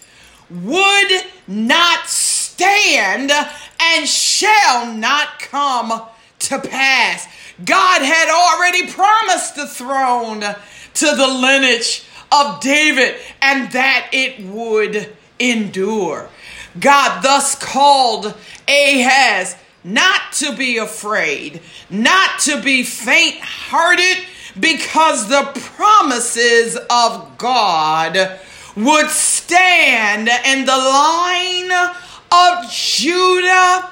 would 0.50 1.12
not 1.48 2.08
stand 2.08 3.32
and 3.32 4.08
shall 4.08 4.94
not 4.94 5.40
come 5.40 6.02
to 6.40 6.60
pass. 6.60 7.28
God 7.64 8.02
had 8.02 8.30
already 8.30 8.92
promised 8.92 9.56
the 9.56 9.68
throne 9.68 10.42
to 10.42 11.16
the 11.16 11.28
lineage 11.28 12.04
of 12.32 12.60
David 12.62 13.16
and 13.42 13.72
that 13.72 14.10
it 14.12 14.44
would 14.46 15.16
endure. 15.40 16.30
God 16.80 17.22
thus 17.24 17.56
called 17.56 18.34
Ahaz 18.68 19.56
not 19.84 20.34
to 20.34 20.56
be 20.56 20.78
afraid, 20.78 21.62
not 21.90 22.40
to 22.40 22.62
be 22.62 22.84
faint 22.84 23.40
hearted, 23.40 24.18
because 24.60 25.28
the 25.30 25.52
promises 25.76 26.78
of 26.90 27.38
God 27.38 28.40
would 28.76 29.10
stand 29.10 30.30
and 30.30 30.68
the 30.68 30.78
line 30.78 31.72
of 32.32 32.72
Judah 32.72 33.90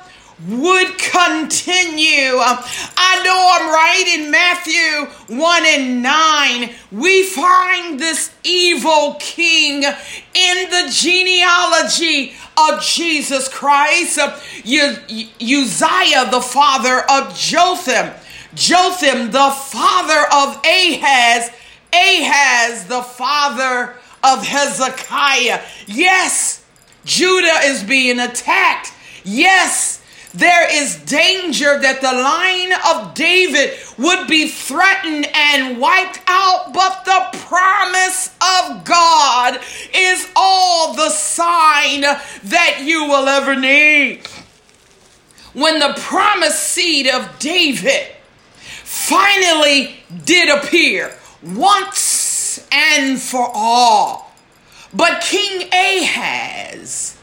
would 0.48 0.98
continue. 0.98 2.38
I 2.38 3.22
know 3.24 3.50
I'm 3.54 3.70
right 3.72 4.20
in 4.20 4.32
Matthew 4.32 5.36
1 5.36 5.66
and 5.66 6.04
9. 6.04 6.70
We 6.92 7.24
find 7.24 8.00
this 8.00 8.32
evil 8.44 9.16
king 9.20 9.84
in 9.84 10.70
the 10.70 10.90
genealogy 10.92 12.34
of 12.58 12.82
Jesus 12.82 13.48
Christ. 13.48 14.20
Uh, 14.20 14.38
Uzziah, 14.66 16.30
the 16.30 16.42
father 16.42 17.06
of 17.10 17.36
Jotham. 17.36 18.14
Jotham, 18.56 19.32
the 19.32 19.52
father 19.52 20.26
of 20.34 20.62
Ahaz. 20.66 21.52
Ahaz, 21.94 22.88
the 22.88 23.04
father 23.04 23.96
of 24.24 24.46
Hezekiah. 24.46 25.62
Yes, 25.88 26.66
Judah 27.06 27.60
is 27.64 27.84
being 27.84 28.20
attacked. 28.20 28.92
Yes, 29.24 30.02
there 30.34 30.68
is 30.70 30.98
danger 30.98 31.80
that 31.80 32.02
the 32.02 32.12
line 32.12 32.74
of 32.92 33.14
David 33.14 33.78
would 33.98 34.28
be 34.28 34.50
threatened 34.50 35.30
and 35.34 35.80
wiped 35.80 36.20
out, 36.28 36.74
but 36.74 37.06
the 37.06 37.38
promise 37.40 38.28
of 38.42 38.84
God 38.84 39.60
is 39.94 40.30
all 40.36 40.94
the 40.94 41.10
sign 41.10 42.02
that 42.02 42.82
you 42.84 43.06
will 43.06 43.28
ever 43.28 43.56
need. 43.56 44.28
When 45.54 45.80
the 45.80 45.94
promised 45.98 46.62
seed 46.62 47.08
of 47.08 47.40
David 47.40 48.16
finally 49.08 49.96
did 50.26 50.50
appear 50.50 51.14
once 51.44 52.66
and 52.72 53.20
for 53.20 53.50
all, 53.54 54.32
but 54.94 55.22
King 55.22 55.70
Ahaz 55.72 57.16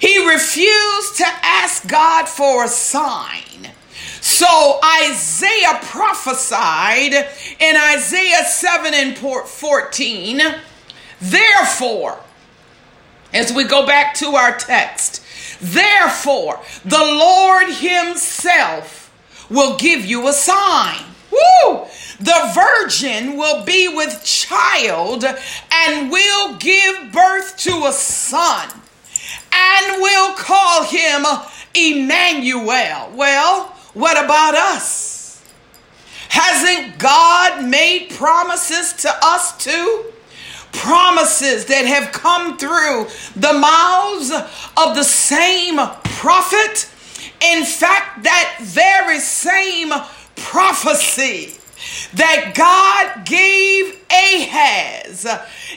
he 0.00 0.28
refused 0.28 1.16
to 1.16 1.26
ask 1.42 1.86
God 1.88 2.28
for 2.28 2.64
a 2.64 2.68
sign. 2.68 3.72
So 4.20 4.78
Isaiah 5.02 5.78
prophesied 5.82 7.12
in 7.12 7.76
Isaiah 7.76 8.44
7 8.44 8.94
and 8.94 9.18
14, 9.18 10.40
therefore, 11.20 12.20
as 13.34 13.52
we 13.52 13.64
go 13.64 13.86
back 13.86 14.14
to 14.14 14.26
our 14.36 14.56
text, 14.56 15.22
therefore, 15.60 16.60
the 16.84 16.98
Lord 16.98 17.68
Himself 17.68 19.12
will 19.50 19.76
give 19.76 20.04
you 20.04 20.28
a 20.28 20.32
sign. 20.32 21.04
Woo! 21.38 21.86
The 22.20 22.52
virgin 22.54 23.36
will 23.36 23.64
be 23.64 23.88
with 23.88 24.24
child 24.24 25.24
and 25.72 26.10
will 26.10 26.56
give 26.56 27.12
birth 27.12 27.56
to 27.58 27.84
a 27.86 27.92
son 27.92 28.68
and 29.52 30.02
will 30.02 30.34
call 30.34 30.84
him 30.84 31.24
Emmanuel. 31.74 33.12
Well, 33.14 33.66
what 33.94 34.22
about 34.22 34.54
us? 34.54 35.44
Hasn't 36.28 36.98
God 36.98 37.64
made 37.64 38.10
promises 38.10 38.92
to 39.02 39.10
us 39.22 39.56
too? 39.56 40.04
Promises 40.72 41.64
that 41.66 41.86
have 41.86 42.12
come 42.12 42.58
through 42.58 43.06
the 43.34 43.52
mouths 43.52 44.30
of 44.76 44.94
the 44.94 45.04
same 45.04 45.76
prophet. 46.04 46.90
In 47.42 47.64
fact, 47.64 48.24
that 48.24 48.58
very 48.60 49.18
same 49.18 49.92
prophecy 50.58 51.56
that 52.14 52.52
God 52.56 53.24
gave 53.24 53.96
Ahaz 54.10 55.24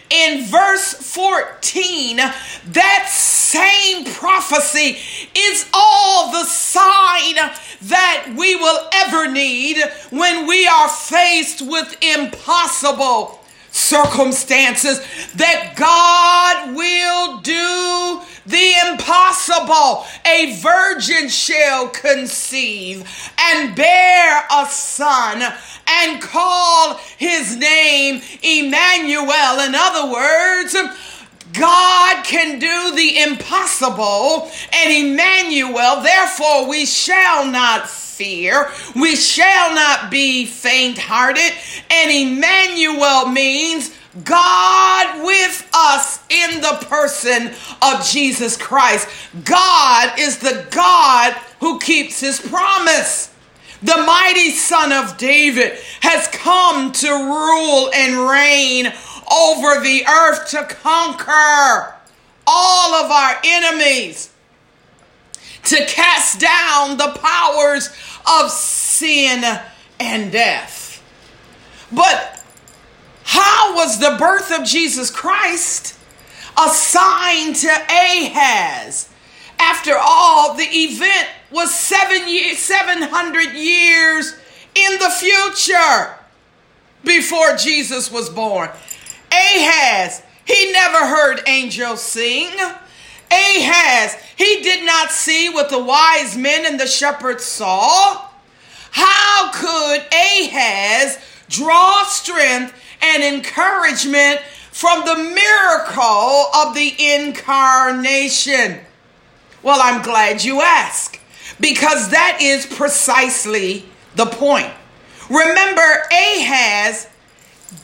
in 0.10 0.46
verse 0.46 0.96
14, 0.96 2.18
that 2.18 3.08
same 3.08 4.06
prophecy 4.06 4.98
is 5.38 5.70
all 5.72 6.32
the 6.32 6.46
sign 6.46 7.36
that 7.84 8.34
we 8.36 8.56
will 8.56 8.80
ever 8.92 9.32
need 9.32 9.78
when 10.10 10.48
we 10.48 10.66
are 10.66 10.90
faced 10.90 11.62
with 11.62 11.96
impossible 12.02 13.41
circumstances 13.72 15.00
that 15.36 15.74
God 15.76 16.76
will 16.76 17.40
do 17.40 18.22
the 18.46 18.74
impossible. 18.90 20.06
A 20.26 20.58
virgin 20.62 21.30
shall 21.30 21.88
conceive 21.90 23.08
and 23.40 23.76
bear 23.76 24.44
a 24.52 24.66
son 24.68 25.42
and 25.88 26.22
call 26.22 26.96
his 27.18 27.56
name 27.56 28.22
Emmanuel. 28.44 29.60
In 29.62 29.76
other 29.76 30.12
words, 30.12 30.76
God 31.54 32.24
can 32.26 32.60
do 32.60 32.96
the 32.96 33.20
impossible, 33.22 34.50
and 34.74 34.92
Emmanuel, 35.12 36.02
therefore, 36.02 36.68
we 36.68 36.86
shall 36.86 37.46
not 37.46 37.90
fear, 37.90 38.70
we 38.96 39.16
shall 39.16 39.74
not 39.74 40.12
be 40.12 40.46
faint 40.46 40.98
hearted, 40.98 41.52
and 41.90 42.12
Emmanuel 42.12 43.28
means 43.28 43.96
God 44.24 45.26
with 45.26 45.70
us 45.74 46.20
in 46.30 46.62
the 46.62 46.86
person 46.88 47.52
of 47.82 48.06
Jesus 48.06 48.58
Christ. 48.58 49.08
God 49.46 50.20
is 50.20 50.40
the 50.40 50.68
God 50.70 51.34
who 51.60 51.80
keeps 51.80 52.20
his 52.20 52.40
promise. 52.40 53.34
The 53.82 54.04
mighty 54.06 54.52
son 54.52 54.92
of 54.92 55.18
David 55.18 55.78
has 56.02 56.28
come 56.28 56.92
to 56.92 57.10
rule 57.10 57.90
and 57.96 58.30
reign 58.30 58.94
over 59.32 59.80
the 59.82 60.06
earth 60.08 60.50
to 60.50 60.64
conquer 60.64 61.96
all 62.46 62.94
of 63.06 63.12
our 63.12 63.38
enemies, 63.44 64.32
to 65.64 65.86
cast 65.86 66.40
down 66.40 66.98
the 66.98 67.18
powers 67.20 67.90
of 68.28 68.52
sin 68.52 69.44
and 70.00 70.32
death. 70.32 71.04
But 71.92 72.44
how 73.24 73.76
was 73.76 74.00
the 74.00 74.16
birth 74.18 74.52
of 74.52 74.66
Jesus 74.66 75.10
Christ 75.10 75.98
a 76.58 76.70
sign 76.70 77.54
to 77.54 77.68
Ahaz? 77.68 79.10
After 79.60 79.94
all, 79.98 80.56
the 80.56 80.64
event 80.64 81.28
was 81.52 81.74
seven 81.74 82.28
years, 82.28 82.58
700 82.58 83.54
years 83.54 84.36
in 84.74 85.00
the 85.00 85.10
future 85.10 86.16
before 87.04 87.56
Jesus 87.56 88.12
was 88.12 88.30
born. 88.30 88.70
Ahaz, 89.32 90.22
he 90.46 90.72
never 90.72 91.08
heard 91.08 91.42
angels 91.48 92.02
sing. 92.02 92.50
Ahaz, 93.32 94.18
he 94.36 94.62
did 94.62 94.86
not 94.86 95.12
see 95.12 95.50
what 95.50 95.70
the 95.70 95.82
wise 95.82 96.38
men 96.38 96.66
and 96.66 96.80
the 96.80 96.88
shepherds 96.88 97.46
saw. 97.46 98.28
How 98.92 99.52
could 99.54 100.02
Ahaz 100.14 101.18
draw 101.48 102.04
strength 102.04 102.74
and 103.02 103.24
encouragement 103.24 104.42
from 104.72 105.06
the 105.06 105.16
miracle 105.16 106.50
of 106.56 106.76
the 106.76 106.94
incarnation? 107.00 108.80
Well, 109.64 109.80
I'm 109.82 110.02
glad 110.02 110.44
you 110.44 110.62
ask 110.62 111.20
because 111.60 112.10
that 112.10 112.40
is 112.42 112.66
precisely 112.66 113.86
the 114.16 114.26
point. 114.26 114.72
Remember, 115.30 116.04
Ahaz 116.12 117.08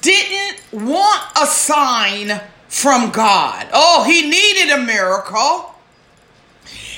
didn't 0.01 0.59
want 0.71 1.23
a 1.41 1.45
sign 1.45 2.41
from 2.67 3.11
God. 3.11 3.67
Oh, 3.73 4.03
he 4.03 4.29
needed 4.29 4.71
a 4.71 4.83
miracle. 4.83 5.73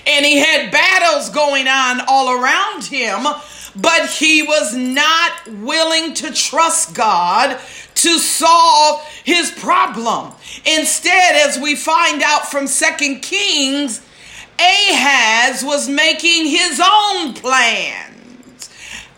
And 0.07 0.25
he 0.25 0.39
had 0.39 0.71
battles 0.71 1.29
going 1.29 1.67
on 1.67 2.01
all 2.07 2.41
around 2.41 2.85
him, 2.85 3.23
but 3.75 4.09
he 4.09 4.41
was 4.41 4.75
not 4.75 5.47
willing 5.47 6.13
to 6.15 6.33
trust 6.33 6.95
God 6.95 7.59
to 7.95 8.17
solve 8.17 9.05
his 9.23 9.51
problem. 9.51 10.33
Instead, 10.65 11.35
as 11.47 11.59
we 11.59 11.75
find 11.75 12.23
out 12.23 12.49
from 12.49 12.65
Second 12.65 13.21
Kings, 13.21 14.01
Ahaz 14.57 15.63
was 15.63 15.87
making 15.87 16.45
his 16.45 16.81
own 16.83 17.33
plans. 17.33 18.69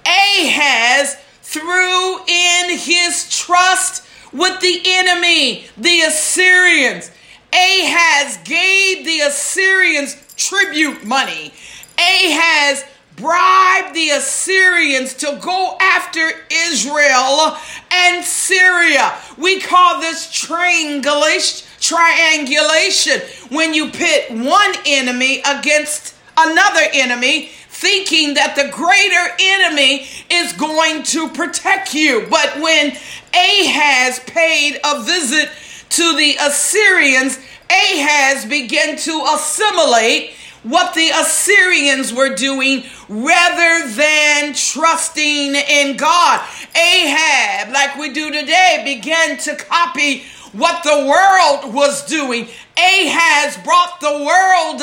Ahaz 0.06 1.16
threw 1.52 2.18
in 2.28 2.78
his 2.78 3.28
trust 3.30 4.06
with 4.32 4.62
the 4.62 4.82
enemy, 4.86 5.66
the 5.78 6.02
Assyrians. 6.02 7.12
Ahaz 7.52 8.38
gave 8.46 9.06
the 9.06 9.20
Assyrians 9.20 10.16
tribute 10.38 11.06
money. 11.06 11.52
Ahaz 11.98 12.86
bribed 13.18 13.94
the 13.94 14.12
Assyrians 14.12 15.14
to 15.16 15.38
go 15.44 15.76
after 15.82 16.32
Israel 16.50 17.58
and 17.92 18.24
Syria. 18.24 19.14
We 19.38 19.60
call 19.60 20.00
this 20.00 20.32
triangulation, 20.32 21.68
triangulation 21.82 23.20
when 23.50 23.74
you 23.74 23.92
pit 23.92 24.32
one 24.32 24.74
enemy 24.86 25.42
against 25.46 26.16
another 26.38 26.88
enemy 26.94 27.52
thinking 27.82 28.36
that 28.36 28.56
the 28.56 28.70
greater 28.72 29.36
enemy 29.39 30.06
is 30.30 30.54
going 30.54 31.02
to 31.02 31.28
protect 31.30 31.96
you. 31.96 32.28
But 32.30 32.62
when 32.62 32.91
Ahaz 33.34 34.20
paid 34.20 34.80
a 34.84 35.02
visit 35.02 35.50
to 35.89 36.15
the 36.15 36.38
Assyrians, 36.39 37.39
Ahaz 37.72 38.46
began 38.46 38.98
to 38.98 39.26
assimilate 39.34 40.34
what 40.62 40.94
the 40.94 41.10
Assyrians 41.10 42.13
were 42.13 42.36
doing 42.36 42.84
rather 43.10 43.88
than 43.88 44.54
trusting 44.54 45.56
in 45.56 45.98
God. 45.98 46.39
Ahab, 46.76 47.74
like 47.74 47.98
we 47.98 48.13
do 48.13 48.32
today, 48.32 48.84
began 48.86 49.38
to 49.39 49.56
copy 49.56 50.24
what 50.52 50.84
the 50.84 51.08
world 51.08 51.74
was 51.74 52.06
doing. 52.06 52.48
Ahaz 52.78 53.58
brought 53.63 54.00
the 54.02 54.24
world 54.24 54.82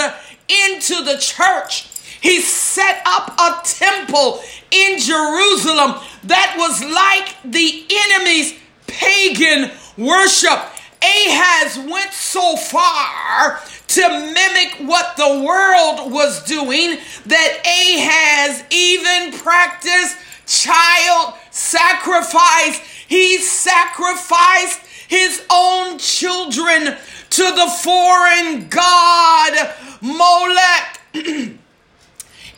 into 0.48 1.04
the 1.04 1.16
church. 1.20 1.86
He 2.20 2.40
set 2.40 3.00
up 3.06 3.34
a 3.38 3.66
temple 3.66 4.40
in 4.70 4.98
Jerusalem 4.98 6.00
that 6.24 6.54
was 6.58 6.82
like 6.82 7.52
the 7.52 7.86
enemy's 7.90 8.54
pagan 8.86 9.70
worship. 9.96 10.58
Ahaz 11.00 11.78
went 11.78 12.12
so 12.12 12.56
far 12.56 13.60
to 13.88 14.08
mimic 14.08 14.88
what 14.88 15.16
the 15.16 15.44
world 15.46 16.12
was 16.12 16.44
doing 16.44 16.98
that 17.26 17.62
Ahaz 17.64 18.64
even 18.70 19.38
practiced 19.38 20.16
child 20.46 21.34
sacrifice. 21.50 22.80
He 23.06 23.38
sacrificed 23.38 24.80
his 25.08 25.44
own 25.50 25.98
children 25.98 26.96
to 27.30 27.42
the 27.42 27.78
foreign 27.82 28.68
god 28.68 29.74
Molech. 30.02 31.58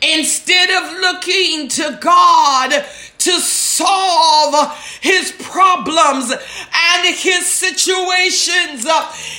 Instead 0.01 0.69
of 0.71 0.99
looking 0.99 1.67
to 1.67 1.97
God 2.01 2.85
to 3.19 3.39
solve 3.39 4.75
his 4.99 5.31
problems 5.39 6.31
and 6.31 7.15
his 7.15 7.45
situations, 7.45 8.87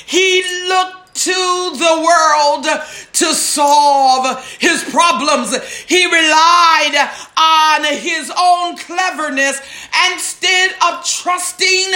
he 0.06 0.44
looked 0.68 1.01
to 1.14 1.32
the 1.76 2.02
world 2.04 2.66
to 3.12 3.34
solve 3.34 4.44
his 4.58 4.82
problems. 4.84 5.54
He 5.84 6.04
relied 6.06 7.10
on 7.36 7.84
his 7.96 8.32
own 8.36 8.76
cleverness 8.76 9.60
instead 10.10 10.72
of 10.82 11.04
trusting 11.04 11.92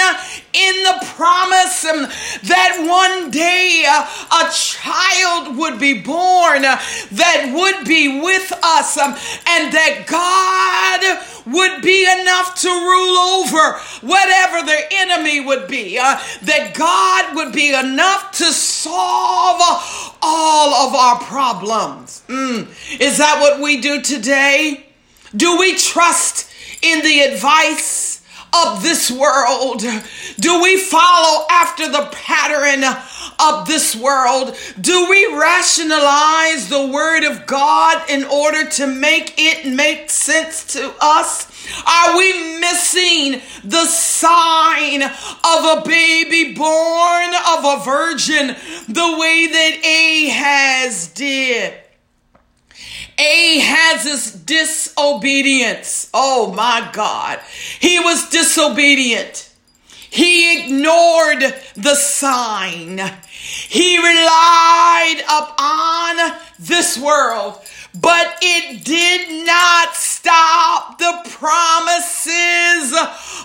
in 0.52 0.82
the 0.82 0.98
promise 1.14 1.82
that 1.82 2.86
one 2.86 3.30
day 3.30 3.84
a 3.86 4.50
child 4.52 5.56
would 5.56 5.80
be 5.80 6.00
born 6.02 6.62
that 6.62 7.52
would 7.54 7.86
be 7.86 8.20
with 8.20 8.52
us 8.62 8.98
and 8.98 9.72
that 9.72 10.04
God 10.06 11.35
would 11.46 11.80
be 11.82 12.02
enough 12.20 12.60
to 12.60 12.68
rule 12.68 13.16
over 13.16 13.78
whatever 14.02 14.66
the 14.66 14.80
enemy 14.90 15.40
would 15.40 15.68
be, 15.68 15.98
uh, 15.98 16.18
that 16.42 16.74
God 16.74 17.36
would 17.36 17.52
be 17.52 17.72
enough 17.72 18.32
to 18.32 18.52
solve 18.52 19.60
all 20.20 20.88
of 20.88 20.94
our 20.94 21.18
problems. 21.20 22.22
Mm. 22.26 23.00
Is 23.00 23.18
that 23.18 23.40
what 23.40 23.60
we 23.60 23.80
do 23.80 24.02
today? 24.02 24.86
Do 25.34 25.58
we 25.58 25.76
trust 25.76 26.50
in 26.82 27.02
the 27.02 27.20
advice 27.20 28.15
of 28.64 28.82
this 28.82 29.10
world? 29.10 29.80
Do 30.38 30.62
we 30.62 30.78
follow 30.78 31.46
after 31.50 31.88
the 31.88 32.08
pattern 32.12 32.84
of 33.38 33.66
this 33.66 33.94
world? 33.94 34.56
Do 34.80 35.08
we 35.08 35.26
rationalize 35.34 36.68
the 36.68 36.86
word 36.86 37.24
of 37.24 37.46
God 37.46 38.08
in 38.10 38.24
order 38.24 38.68
to 38.70 38.86
make 38.86 39.34
it 39.38 39.66
make 39.66 40.10
sense 40.10 40.64
to 40.74 40.94
us? 41.00 41.46
Are 41.86 42.16
we 42.16 42.58
missing 42.60 43.40
the 43.64 43.84
sign 43.86 45.02
of 45.02 45.78
a 45.78 45.82
baby 45.84 46.54
born 46.54 47.34
of 47.48 47.64
a 47.64 47.82
virgin 47.84 48.48
the 48.88 49.16
way 49.18 49.46
that 49.48 50.30
Ahaz 50.30 51.08
did? 51.08 51.74
Ahaz's 53.18 54.32
disobedience. 54.32 56.10
Oh 56.12 56.52
my 56.52 56.90
God. 56.92 57.40
He 57.80 57.98
was 57.98 58.28
disobedient. 58.28 59.50
He 60.10 60.62
ignored 60.62 61.54
the 61.74 61.94
sign. 61.94 63.00
He 63.28 63.98
relied 63.98 65.22
upon 65.24 66.40
this 66.58 66.98
world, 66.98 67.60
but 67.94 68.38
it 68.42 68.84
did 68.84 69.46
not 69.46 69.94
stop 69.94 70.98
the 70.98 71.20
promises 71.30 72.92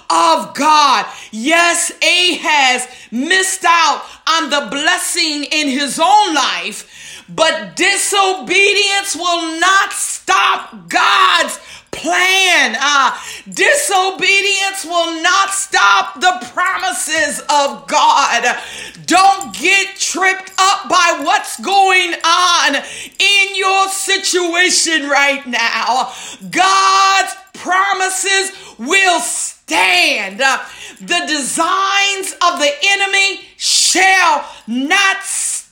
of 0.10 0.54
God. 0.56 1.06
Yes, 1.32 1.92
Ahaz 2.02 2.88
missed 3.12 3.64
out 3.66 4.04
on 4.28 4.50
the 4.50 4.68
blessing 4.72 5.44
in 5.44 5.68
his 5.68 6.00
own 6.00 6.34
life, 6.34 7.01
but 7.36 7.76
disobedience 7.76 9.16
will 9.16 9.60
not 9.60 9.94
stop 9.94 10.90
God's 10.90 11.60
plan. 11.92 12.76
Uh, 12.80 13.18
disobedience 13.50 14.86
will 14.86 15.22
not 15.22 15.50
stop 15.50 16.20
the 16.20 16.50
promises 16.54 17.40
of 17.42 17.88
God. 17.88 18.58
Don't 19.06 19.54
get 19.56 19.96
tripped 19.98 20.52
up 20.58 20.90
by 20.90 21.22
what's 21.24 21.60
going 21.60 22.14
on 22.26 22.76
in 22.76 23.56
your 23.56 23.88
situation 23.90 25.10
right 25.10 25.46
now. 25.46 26.14
God's 26.50 27.36
promises 27.54 28.52
will 28.80 29.20
stand. 29.20 30.40
The 30.40 31.24
designs 31.28 32.34
of 32.42 32.60
the 32.60 32.72
enemy 32.90 33.42
shall 33.58 34.50
not 34.68 35.24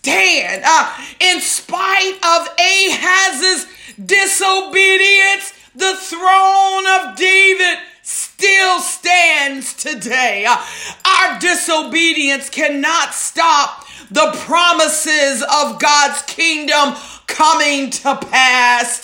stand. 0.09 0.63
Uh, 0.65 0.93
in 1.19 1.41
spite 1.41 2.15
of 2.15 2.47
Ahaz's 2.57 3.67
disobedience, 4.03 5.53
the 5.75 5.95
throne 5.95 6.87
of 6.87 7.15
David 7.17 7.79
still 8.01 8.79
stands 8.79 9.73
today. 9.73 10.45
Our 10.45 11.39
disobedience 11.39 12.49
cannot 12.49 13.13
stop 13.13 13.85
the 14.11 14.31
promises 14.45 15.43
of 15.43 15.79
God's 15.79 16.21
kingdom 16.23 16.95
coming 17.27 17.91
to 17.91 18.15
pass. 18.15 19.01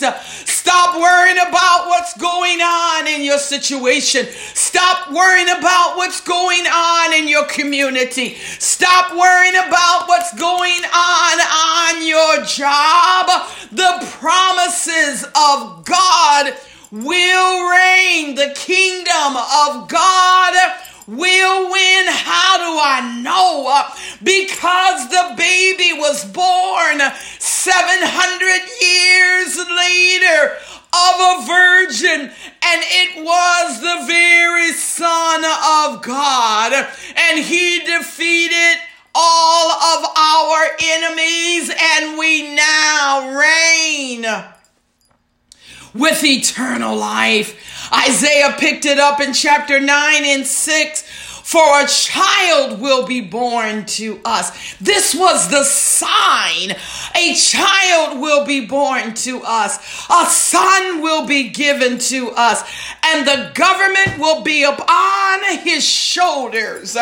Stop 0.50 1.00
worrying 1.00 1.38
about 1.38 1.86
what's 1.86 2.16
going 2.18 2.60
on 2.60 3.06
in 3.06 3.22
your 3.22 3.38
situation. 3.38 4.26
Stop 4.54 5.12
worrying 5.12 5.48
about 5.48 5.96
what's 5.96 6.20
going 6.20 6.66
on 6.66 7.14
in 7.14 7.28
your 7.28 7.46
community. 7.46 8.34
Stop 8.58 9.12
worrying 9.16 9.54
about 9.54 10.08
what's 10.08 10.34
going 10.34 10.82
on 10.92 11.40
on 11.40 12.06
your 12.06 12.44
job. 12.44 13.48
The 13.70 14.06
promises 14.18 15.24
of 15.24 15.84
God 15.84 16.52
will 16.90 17.70
reign. 17.70 18.34
The 18.34 18.52
kingdom 18.56 19.36
of 19.36 19.88
God 19.88 20.54
will 21.06 21.70
win. 21.70 22.06
How 22.08 22.58
do 22.58 22.78
I 22.80 23.20
know? 23.22 23.66
Uh, 23.68 23.90
because 24.22 25.08
the 25.08 25.34
baby 25.36 25.92
was 25.98 26.24
born 26.24 27.00
700 27.38 28.62
years 28.80 29.56
later 29.56 30.56
of 30.92 31.14
a 31.20 31.46
virgin, 31.46 32.20
and 32.20 32.82
it 32.84 33.24
was 33.24 33.80
the 33.80 34.06
very 34.06 34.72
Son 34.72 35.44
of 35.44 36.02
God, 36.02 36.72
and 37.16 37.38
he 37.38 37.80
defeated 37.80 38.76
all 39.14 39.70
of 39.70 40.04
our 40.16 40.66
enemies, 40.82 41.70
and 41.70 42.18
we 42.18 42.54
now 42.54 43.38
reign 43.38 44.26
with 45.94 46.22
eternal 46.24 46.96
life. 46.96 47.65
Isaiah 47.92 48.54
picked 48.58 48.84
it 48.84 48.98
up 48.98 49.20
in 49.20 49.32
chapter 49.32 49.80
9 49.80 50.24
and 50.24 50.46
6. 50.46 51.04
For 51.46 51.80
a 51.80 51.86
child 51.86 52.80
will 52.80 53.06
be 53.06 53.20
born 53.20 53.86
to 53.86 54.20
us. 54.24 54.74
This 54.78 55.14
was 55.14 55.48
the 55.48 55.62
sign. 55.62 56.74
A 57.14 57.34
child 57.36 58.18
will 58.20 58.44
be 58.44 58.66
born 58.66 59.14
to 59.14 59.42
us. 59.44 59.76
A 60.10 60.26
son 60.26 61.02
will 61.02 61.24
be 61.24 61.50
given 61.50 61.98
to 61.98 62.30
us. 62.30 62.68
And 63.04 63.28
the 63.28 63.52
government 63.54 64.18
will 64.18 64.42
be 64.42 64.64
upon 64.64 65.58
his 65.60 65.88
shoulders. 65.88 66.96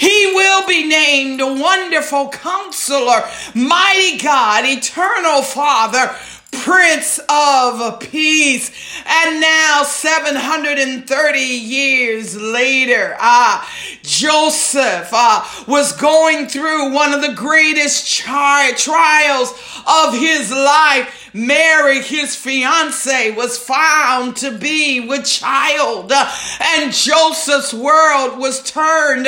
He 0.00 0.32
will 0.34 0.66
be 0.66 0.88
named 0.88 1.40
Wonderful 1.40 2.30
Counselor, 2.30 3.22
Mighty 3.54 4.18
God, 4.18 4.64
Eternal 4.64 5.42
Father 5.42 6.16
Prince 6.62 7.20
of 7.28 8.00
Peace. 8.00 8.70
And 9.06 9.40
now, 9.40 9.82
730 9.82 11.38
years 11.40 12.36
later, 12.36 13.16
ah, 13.18 13.68
Joseph 14.02 15.08
uh, 15.12 15.44
was 15.66 15.92
going 15.92 16.46
through 16.46 16.92
one 16.92 17.12
of 17.12 17.22
the 17.22 17.34
greatest 17.34 18.12
tri- 18.12 18.72
trials 18.76 19.50
of 19.86 20.14
his 20.14 20.50
life 20.50 21.24
Mary, 21.34 22.00
his 22.00 22.36
fiance, 22.36 23.32
was 23.32 23.58
found 23.58 24.36
to 24.36 24.56
be 24.56 25.00
with 25.00 25.26
child, 25.26 26.12
and 26.12 26.92
Joseph's 26.92 27.74
world 27.74 28.38
was 28.38 28.62
turned 28.62 29.26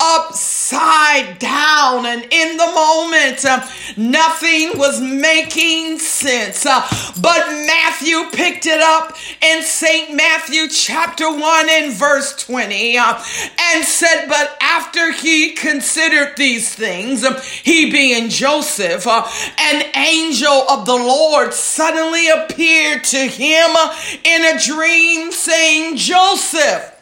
upside 0.00 1.38
down. 1.38 2.06
And 2.06 2.22
in 2.30 2.56
the 2.56 2.66
moment, 2.66 3.44
uh, 3.44 3.66
nothing 3.96 4.78
was 4.78 5.00
making 5.00 5.98
sense. 5.98 6.66
Uh, 6.66 6.86
but 7.20 7.46
Matthew 7.48 8.24
picked 8.32 8.66
it 8.66 8.80
up 8.80 9.16
in 9.42 9.62
St. 9.62 10.14
Matthew 10.14 10.68
chapter 10.68 11.30
1 11.30 11.68
and 11.70 11.92
verse 11.92 12.36
20 12.44 12.98
uh, 12.98 13.22
and 13.60 13.84
said, 13.84 14.26
But 14.28 14.56
after 14.60 15.12
he 15.12 15.52
considered 15.52 16.36
these 16.36 16.74
things, 16.74 17.24
he 17.62 17.90
being 17.90 18.28
Joseph, 18.28 19.06
an 19.06 19.84
angel 19.94 20.64
of 20.68 20.86
the 20.86 20.96
Lord 20.96 21.54
suddenly 21.54 22.28
appeared 22.28 23.04
to 23.04 23.18
him 23.18 23.70
in 24.24 24.44
a 24.44 24.60
dream, 24.60 25.32
saying, 25.32 25.96
Joseph, 25.96 26.95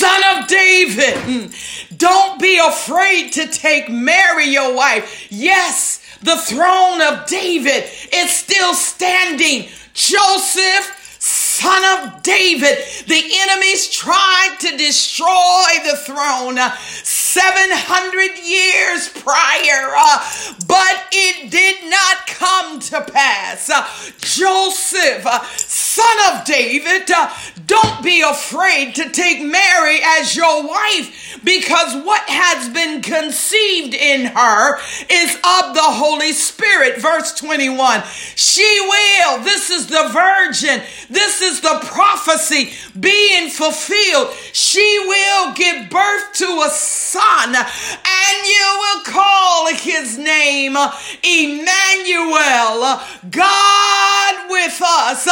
son 0.00 0.42
of 0.42 0.48
David, 0.48 1.52
don't 1.98 2.40
be 2.40 2.56
afraid 2.56 3.32
to 3.34 3.46
take 3.46 3.90
Mary, 3.90 4.46
your 4.46 4.74
wife. 4.74 5.26
Yes, 5.30 6.00
the 6.22 6.36
throne 6.36 7.02
of 7.02 7.26
David 7.26 7.84
is 8.10 8.30
still 8.30 8.72
standing. 8.72 9.68
Joseph, 9.92 11.18
son 11.20 11.84
of 11.98 12.22
David. 12.22 12.78
The 13.08 13.22
enemies 13.42 13.90
tried 13.90 14.56
to 14.60 14.76
destroy 14.78 15.66
the 15.84 15.98
throne 15.98 16.56
700 16.56 18.38
years 18.38 19.10
prior, 19.10 19.92
uh, 19.94 20.26
but 20.66 21.08
it 21.12 21.50
did 21.50 21.90
not 21.90 22.26
come 22.26 22.80
to 22.80 23.02
pass. 23.12 23.68
Uh, 23.68 23.86
Joseph, 24.18 25.26
uh, 25.26 25.44
son 25.90 26.38
of 26.38 26.44
David, 26.44 27.10
uh, 27.10 27.30
don't 27.66 28.02
be 28.02 28.22
afraid 28.22 28.94
to 28.96 29.10
take 29.10 29.42
Mary 29.42 29.98
as 30.18 30.36
your 30.36 30.66
wife 30.66 31.40
because 31.44 31.94
what 32.04 32.22
has 32.28 32.68
been 32.68 33.02
conceived 33.02 33.94
in 33.94 34.26
her 34.26 34.78
is 35.10 35.34
of 35.36 35.74
the 35.74 35.82
Holy 35.82 36.32
Spirit. 36.32 37.00
Verse 37.00 37.34
21 37.34 38.02
She 38.36 38.80
will, 38.80 39.42
this 39.42 39.70
is 39.70 39.86
the 39.88 40.08
virgin, 40.12 40.82
this 41.08 41.40
is 41.40 41.60
the 41.60 41.80
prophecy 41.84 42.70
being 42.98 43.48
fulfilled. 43.50 44.32
She 44.52 44.98
will 45.06 45.54
give 45.54 45.90
birth 45.90 46.32
to 46.34 46.62
a 46.66 46.70
son, 46.70 47.54
and 47.54 48.46
you 48.46 48.76
will 48.78 49.02
call 49.04 49.74
his 49.74 50.18
name 50.18 50.76
Emmanuel, 51.22 53.00
God 53.30 54.50
with 54.50 54.82
us. 54.82 55.28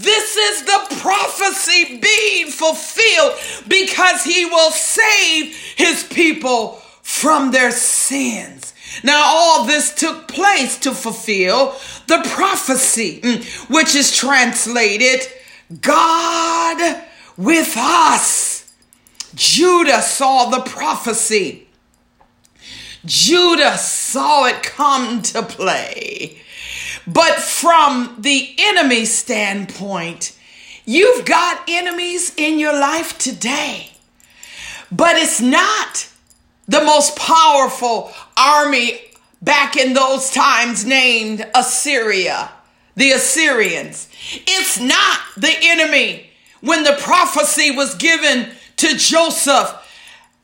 This 0.00 0.34
is 0.34 0.62
the 0.62 0.96
prophecy 1.00 1.98
being 1.98 2.46
fulfilled 2.46 3.34
because 3.68 4.24
he 4.24 4.46
will 4.46 4.70
save 4.70 5.54
his 5.76 6.04
people 6.04 6.80
from 7.02 7.50
their 7.50 7.70
sins. 7.70 8.72
Now, 9.04 9.22
all 9.22 9.66
this 9.66 9.94
took 9.94 10.26
place 10.26 10.78
to 10.80 10.92
fulfill 10.92 11.74
the 12.06 12.22
prophecy, 12.30 13.20
mm, 13.20 13.70
which 13.70 13.94
is 13.94 14.16
translated 14.16 15.20
God 15.82 17.02
with 17.36 17.74
us. 17.76 18.72
Judah 19.34 20.00
saw 20.00 20.48
the 20.48 20.60
prophecy. 20.60 21.68
Judah 23.04 23.76
saw 23.76 24.46
it 24.46 24.62
come 24.62 25.20
to 25.22 25.42
play. 25.42 26.40
But 27.06 27.36
from 27.36 28.16
the 28.18 28.54
enemy 28.58 29.04
standpoint, 29.04 30.36
you've 30.84 31.24
got 31.24 31.62
enemies 31.68 32.32
in 32.36 32.58
your 32.58 32.72
life 32.72 33.18
today. 33.18 33.90
But 34.92 35.16
it's 35.16 35.40
not 35.40 36.08
the 36.68 36.82
most 36.82 37.16
powerful 37.16 38.12
army 38.36 39.00
back 39.42 39.76
in 39.76 39.94
those 39.94 40.30
times 40.30 40.84
named 40.84 41.46
Assyria, 41.54 42.50
the 42.96 43.12
Assyrians. 43.12 44.08
It's 44.46 44.78
not 44.78 45.20
the 45.36 45.54
enemy 45.62 46.30
when 46.60 46.82
the 46.82 46.96
prophecy 47.00 47.70
was 47.70 47.94
given 47.94 48.50
to 48.76 48.96
Joseph, 48.96 49.74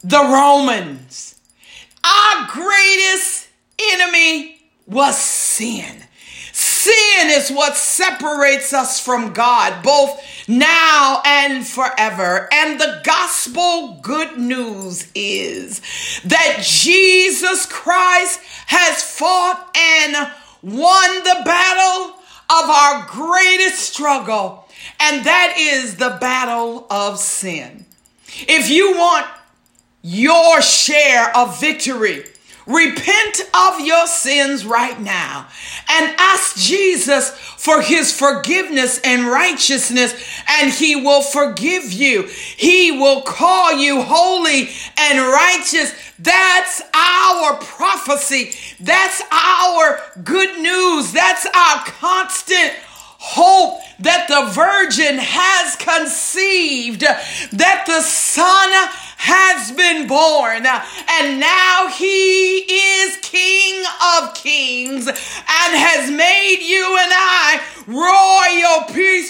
the 0.03 0.19
Romans. 0.19 1.35
Our 2.05 2.47
greatest 2.49 3.49
enemy 3.93 4.61
was 4.87 5.17
sin. 5.17 6.06
Sin 6.87 7.31
is 7.31 7.51
what 7.51 7.77
separates 7.77 8.73
us 8.73 9.01
from 9.01 9.33
God, 9.33 9.83
both 9.83 10.23
now 10.47 11.21
and 11.25 11.67
forever. 11.67 12.49
And 12.53 12.79
the 12.81 13.01
gospel 13.03 13.99
good 14.03 14.39
news 14.39 15.11
is 15.13 15.81
that 16.25 16.59
Jesus 16.63 17.67
Christ 17.67 18.39
has 18.67 19.03
fought 19.03 19.77
and 19.77 20.31
won 20.63 21.15
the 21.25 21.43
battle 21.45 22.15
of 22.51 22.71
our 22.71 23.07
greatest 23.09 23.81
struggle, 23.81 24.69
and 25.01 25.27
that 25.27 25.57
is 25.59 25.97
the 25.97 26.17
battle 26.21 26.87
of 26.89 27.19
sin. 27.19 27.85
If 28.47 28.71
you 28.71 28.97
want 28.97 29.27
your 30.03 30.63
share 30.63 31.37
of 31.37 31.61
victory, 31.61 32.27
Repent 32.67 33.43
of 33.55 33.81
your 33.81 34.09
sins 34.09 34.67
right 34.67 35.01
now 35.01 35.47
and 35.89 36.15
ask 36.19 36.57
Jesus 36.57 37.31
for 37.31 37.81
his 37.81 38.13
forgiveness 38.13 39.01
and 39.05 39.27
righteousness, 39.27 40.15
and 40.49 40.73
he 40.73 40.97
will 40.97 41.23
forgive 41.23 41.93
you. 41.93 42.23
He 42.23 42.91
will 42.91 43.23
call 43.23 43.73
you 43.73 44.03
holy 44.03 44.69
and 44.99 45.19
righteous. 45.19 45.93
That's 46.19 46.83
our 46.93 47.55
prophecy. 47.59 48.53
That's 48.81 49.23
our 49.31 50.01
good 50.25 50.61
news. 50.61 51.13
That's 51.13 51.47
our 51.47 51.85
constant 51.85 52.73
hope 53.19 53.81
that 54.01 54.29
the 54.29 54.51
virgin 54.53 55.19
has 55.19 55.77
conceived, 55.77 57.01
that 57.01 57.85
the 57.87 58.01
son 58.01 58.71
has 59.27 59.73
been 59.73 60.07
born, 60.07 60.65
and 60.65 61.41
now 61.41 61.89
he 61.89 62.59
is 62.59 63.17
King 63.23 63.85
of 64.15 64.35
Kings 64.35 65.09
and 65.09 65.17
has 65.19 66.11
made 66.11 66.61
you 66.63 66.97
and 67.01 67.13
I 67.13 67.61
royal 67.89 68.85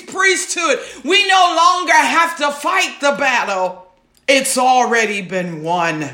priesthood. 0.06 0.80
We 1.02 1.26
no 1.26 1.54
longer 1.56 1.94
have 1.94 2.36
to 2.38 2.50
fight 2.50 3.00
the 3.00 3.12
battle, 3.12 3.86
it's 4.28 4.58
already 4.58 5.22
been 5.22 5.62
won. 5.62 6.10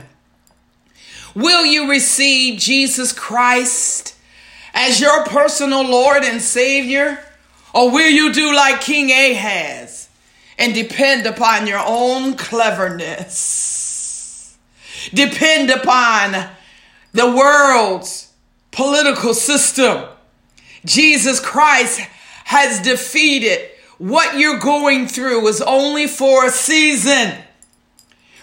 Will 1.35 1.67
you 1.67 1.91
receive 1.91 2.61
Jesus 2.61 3.13
Christ 3.13 4.15
as 4.75 5.01
your 5.01 5.25
personal 5.25 5.83
Lord 5.83 6.23
and 6.23 6.41
Savior? 6.41 7.19
Or 7.75 7.91
will 7.91 8.11
you 8.11 8.33
do 8.33 8.55
like 8.55 8.83
King 8.83 9.11
Ahaz 9.11 10.02
and 10.59 10.75
depend 10.75 11.27
upon 11.27 11.67
your 11.67 11.83
own 11.85 12.37
cleverness? 12.37 14.57
Depend 15.13 15.71
upon 15.71 16.51
the 17.13 17.31
world's 17.31 18.33
political 18.71 19.35
system. 19.35 20.05
Jesus 20.85 21.41
Christ 21.41 22.01
has 22.45 22.81
defeated 22.81 23.69
what 23.99 24.37
you're 24.37 24.59
going 24.59 25.07
through 25.07 25.47
is 25.47 25.63
only 25.63 26.09
for 26.09 26.47
a 26.47 26.51
season. 26.51 27.35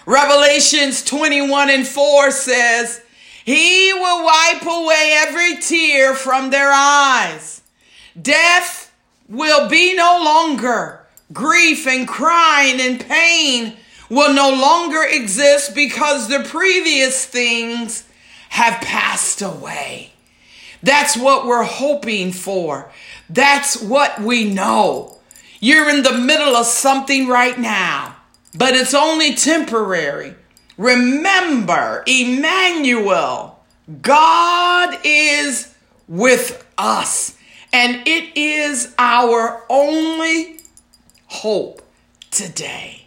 Revelations 0.06 1.04
21 1.04 1.68
and 1.68 1.86
4 1.86 2.30
says, 2.30 3.02
He 3.44 3.92
will 3.92 4.24
wipe 4.24 4.62
away 4.62 5.18
every 5.18 5.58
tear 5.58 6.14
from 6.14 6.50
their 6.50 6.70
eyes. 6.72 7.60
Death 8.20 8.90
will 9.28 9.68
be 9.68 9.94
no 9.94 10.22
longer. 10.24 11.06
Grief 11.32 11.86
and 11.86 12.06
crying 12.08 12.80
and 12.80 13.00
pain 13.00 13.76
will 14.08 14.34
no 14.34 14.50
longer 14.50 15.02
exist 15.02 15.74
because 15.74 16.28
the 16.28 16.40
previous 16.48 17.24
things 17.24 18.08
have 18.50 18.82
passed 18.82 19.42
away. 19.42 20.12
That's 20.82 21.16
what 21.16 21.46
we're 21.46 21.62
hoping 21.62 22.32
for. 22.32 22.90
That's 23.28 23.80
what 23.80 24.20
we 24.20 24.52
know. 24.52 25.18
You're 25.60 25.90
in 25.90 26.02
the 26.02 26.18
middle 26.18 26.56
of 26.56 26.66
something 26.66 27.28
right 27.28 27.58
now 27.58 28.16
but 28.56 28.74
it's 28.74 28.94
only 28.94 29.34
temporary. 29.34 30.34
Remember, 30.76 32.02
Emmanuel, 32.06 33.60
God 34.02 34.98
is 35.04 35.74
with 36.08 36.66
us, 36.78 37.36
and 37.72 38.06
it 38.06 38.36
is 38.36 38.94
our 38.98 39.64
only 39.68 40.59
hope 41.30 41.82
today. 42.30 43.06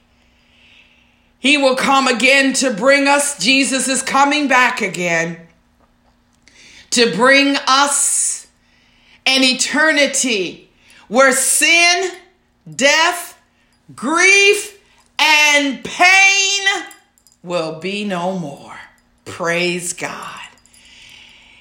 He 1.40 1.58
will 1.58 1.76
come 1.76 2.08
again 2.08 2.54
to 2.54 2.72
bring 2.72 3.08
us, 3.08 3.38
Jesus 3.38 3.88
is 3.88 4.02
coming 4.02 4.48
back 4.48 4.82
again 4.82 5.44
to 6.94 7.12
bring 7.16 7.58
us 7.68 8.46
an 9.26 9.44
eternity 9.44 10.70
where 11.08 11.32
sin, 11.32 12.12
death, 12.76 13.42
grief, 13.96 14.80
and 15.18 15.84
pain 15.84 16.62
will 17.42 17.80
be 17.80 18.04
no 18.04 18.38
more. 18.38 18.78
Praise 19.26 19.94
God. 19.94 20.40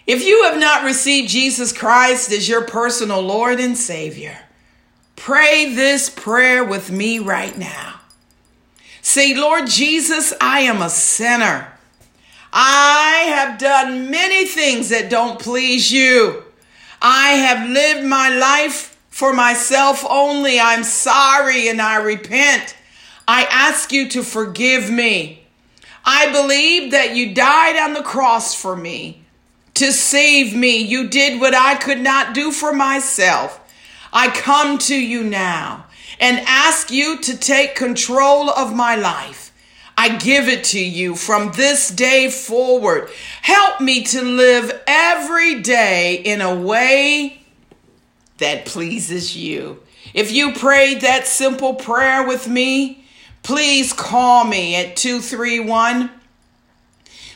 If 0.07 0.23
you 0.25 0.45
have 0.45 0.59
not 0.59 0.85
received 0.85 1.31
Jesus 1.31 1.73
Christ 1.73 2.31
as 2.31 2.47
your 2.47 2.67
personal 2.67 3.23
Lord 3.23 3.59
and 3.59 3.77
Savior, 3.77 4.39
pray 5.23 5.73
this 5.73 6.11
prayer 6.11 6.65
with 6.65 6.91
me 6.91 7.21
right 7.21 7.57
now. 7.57 8.01
Say, 9.03 9.37
Lord 9.37 9.69
Jesus, 9.69 10.33
I 10.41 10.63
am 10.63 10.83
a 10.83 10.91
sinner. 10.91 11.73
I 12.53 13.27
have 13.29 13.57
done 13.57 14.11
many 14.11 14.47
things 14.47 14.89
that 14.89 15.11
don't 15.11 15.39
please 15.39 15.93
you. 15.93 16.43
I 17.01 17.35
have 17.35 17.71
lived 17.71 18.05
my 18.05 18.31
life 18.31 19.01
for 19.11 19.33
myself 19.33 20.05
only. 20.11 20.59
I'm 20.59 20.83
sorry 20.83 21.69
and 21.69 21.81
I 21.81 22.03
repent. 22.03 22.77
I 23.29 23.47
ask 23.49 23.93
you 23.93 24.09
to 24.09 24.25
forgive 24.25 24.91
me. 24.91 25.45
I 26.05 26.33
believe 26.33 26.91
that 26.91 27.15
you 27.15 27.33
died 27.33 27.77
on 27.77 27.93
the 27.93 28.03
cross 28.03 28.57
for 28.57 28.75
me 28.75 29.23
to 29.75 29.93
save 29.93 30.53
me. 30.53 30.79
You 30.79 31.09
did 31.09 31.41
what 31.41 31.55
I 31.55 31.77
could 31.77 32.01
not 32.01 32.35
do 32.35 32.51
for 32.51 32.73
myself. 32.73 33.61
I 34.13 34.29
come 34.29 34.79
to 34.79 34.95
you 34.95 35.25
now 35.25 35.87
and 36.21 36.45
ask 36.47 36.91
you 36.91 37.19
to 37.21 37.37
take 37.37 37.75
control 37.75 38.51
of 38.51 38.75
my 38.75 38.95
life. 38.95 39.53
I 39.97 40.17
give 40.17 40.49
it 40.49 40.65
to 40.65 40.85
you 40.85 41.15
from 41.17 41.53
this 41.53 41.89
day 41.89 42.31
forward. 42.31 43.11
Help 43.43 43.81
me 43.81 44.03
to 44.05 44.23
live 44.23 44.83
every 44.87 45.61
day 45.63 46.17
in 46.17 46.41
a 46.41 46.55
way 46.55 47.43
that 48.39 48.67
pleases 48.67 49.37
you. 49.37 49.83
If 50.15 50.33
you 50.33 50.53
prayed 50.53 51.03
that 51.03 51.27
simple 51.27 51.75
prayer 51.75 52.27
with 52.27 52.49
me, 52.49 53.05
please 53.43 53.93
call 53.93 54.45
me 54.45 54.77
at 54.77 54.97
231 54.97 56.11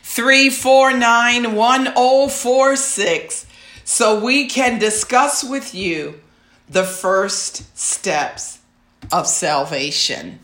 349 0.03 1.55
1046 1.55 3.47
so 3.85 4.25
we 4.25 4.49
can 4.49 4.79
discuss 4.79 5.45
with 5.45 5.75
you 5.75 6.21
the 6.69 6.85
first 6.85 7.77
steps 7.79 8.59
of 9.13 9.27
salvation. 9.27 10.41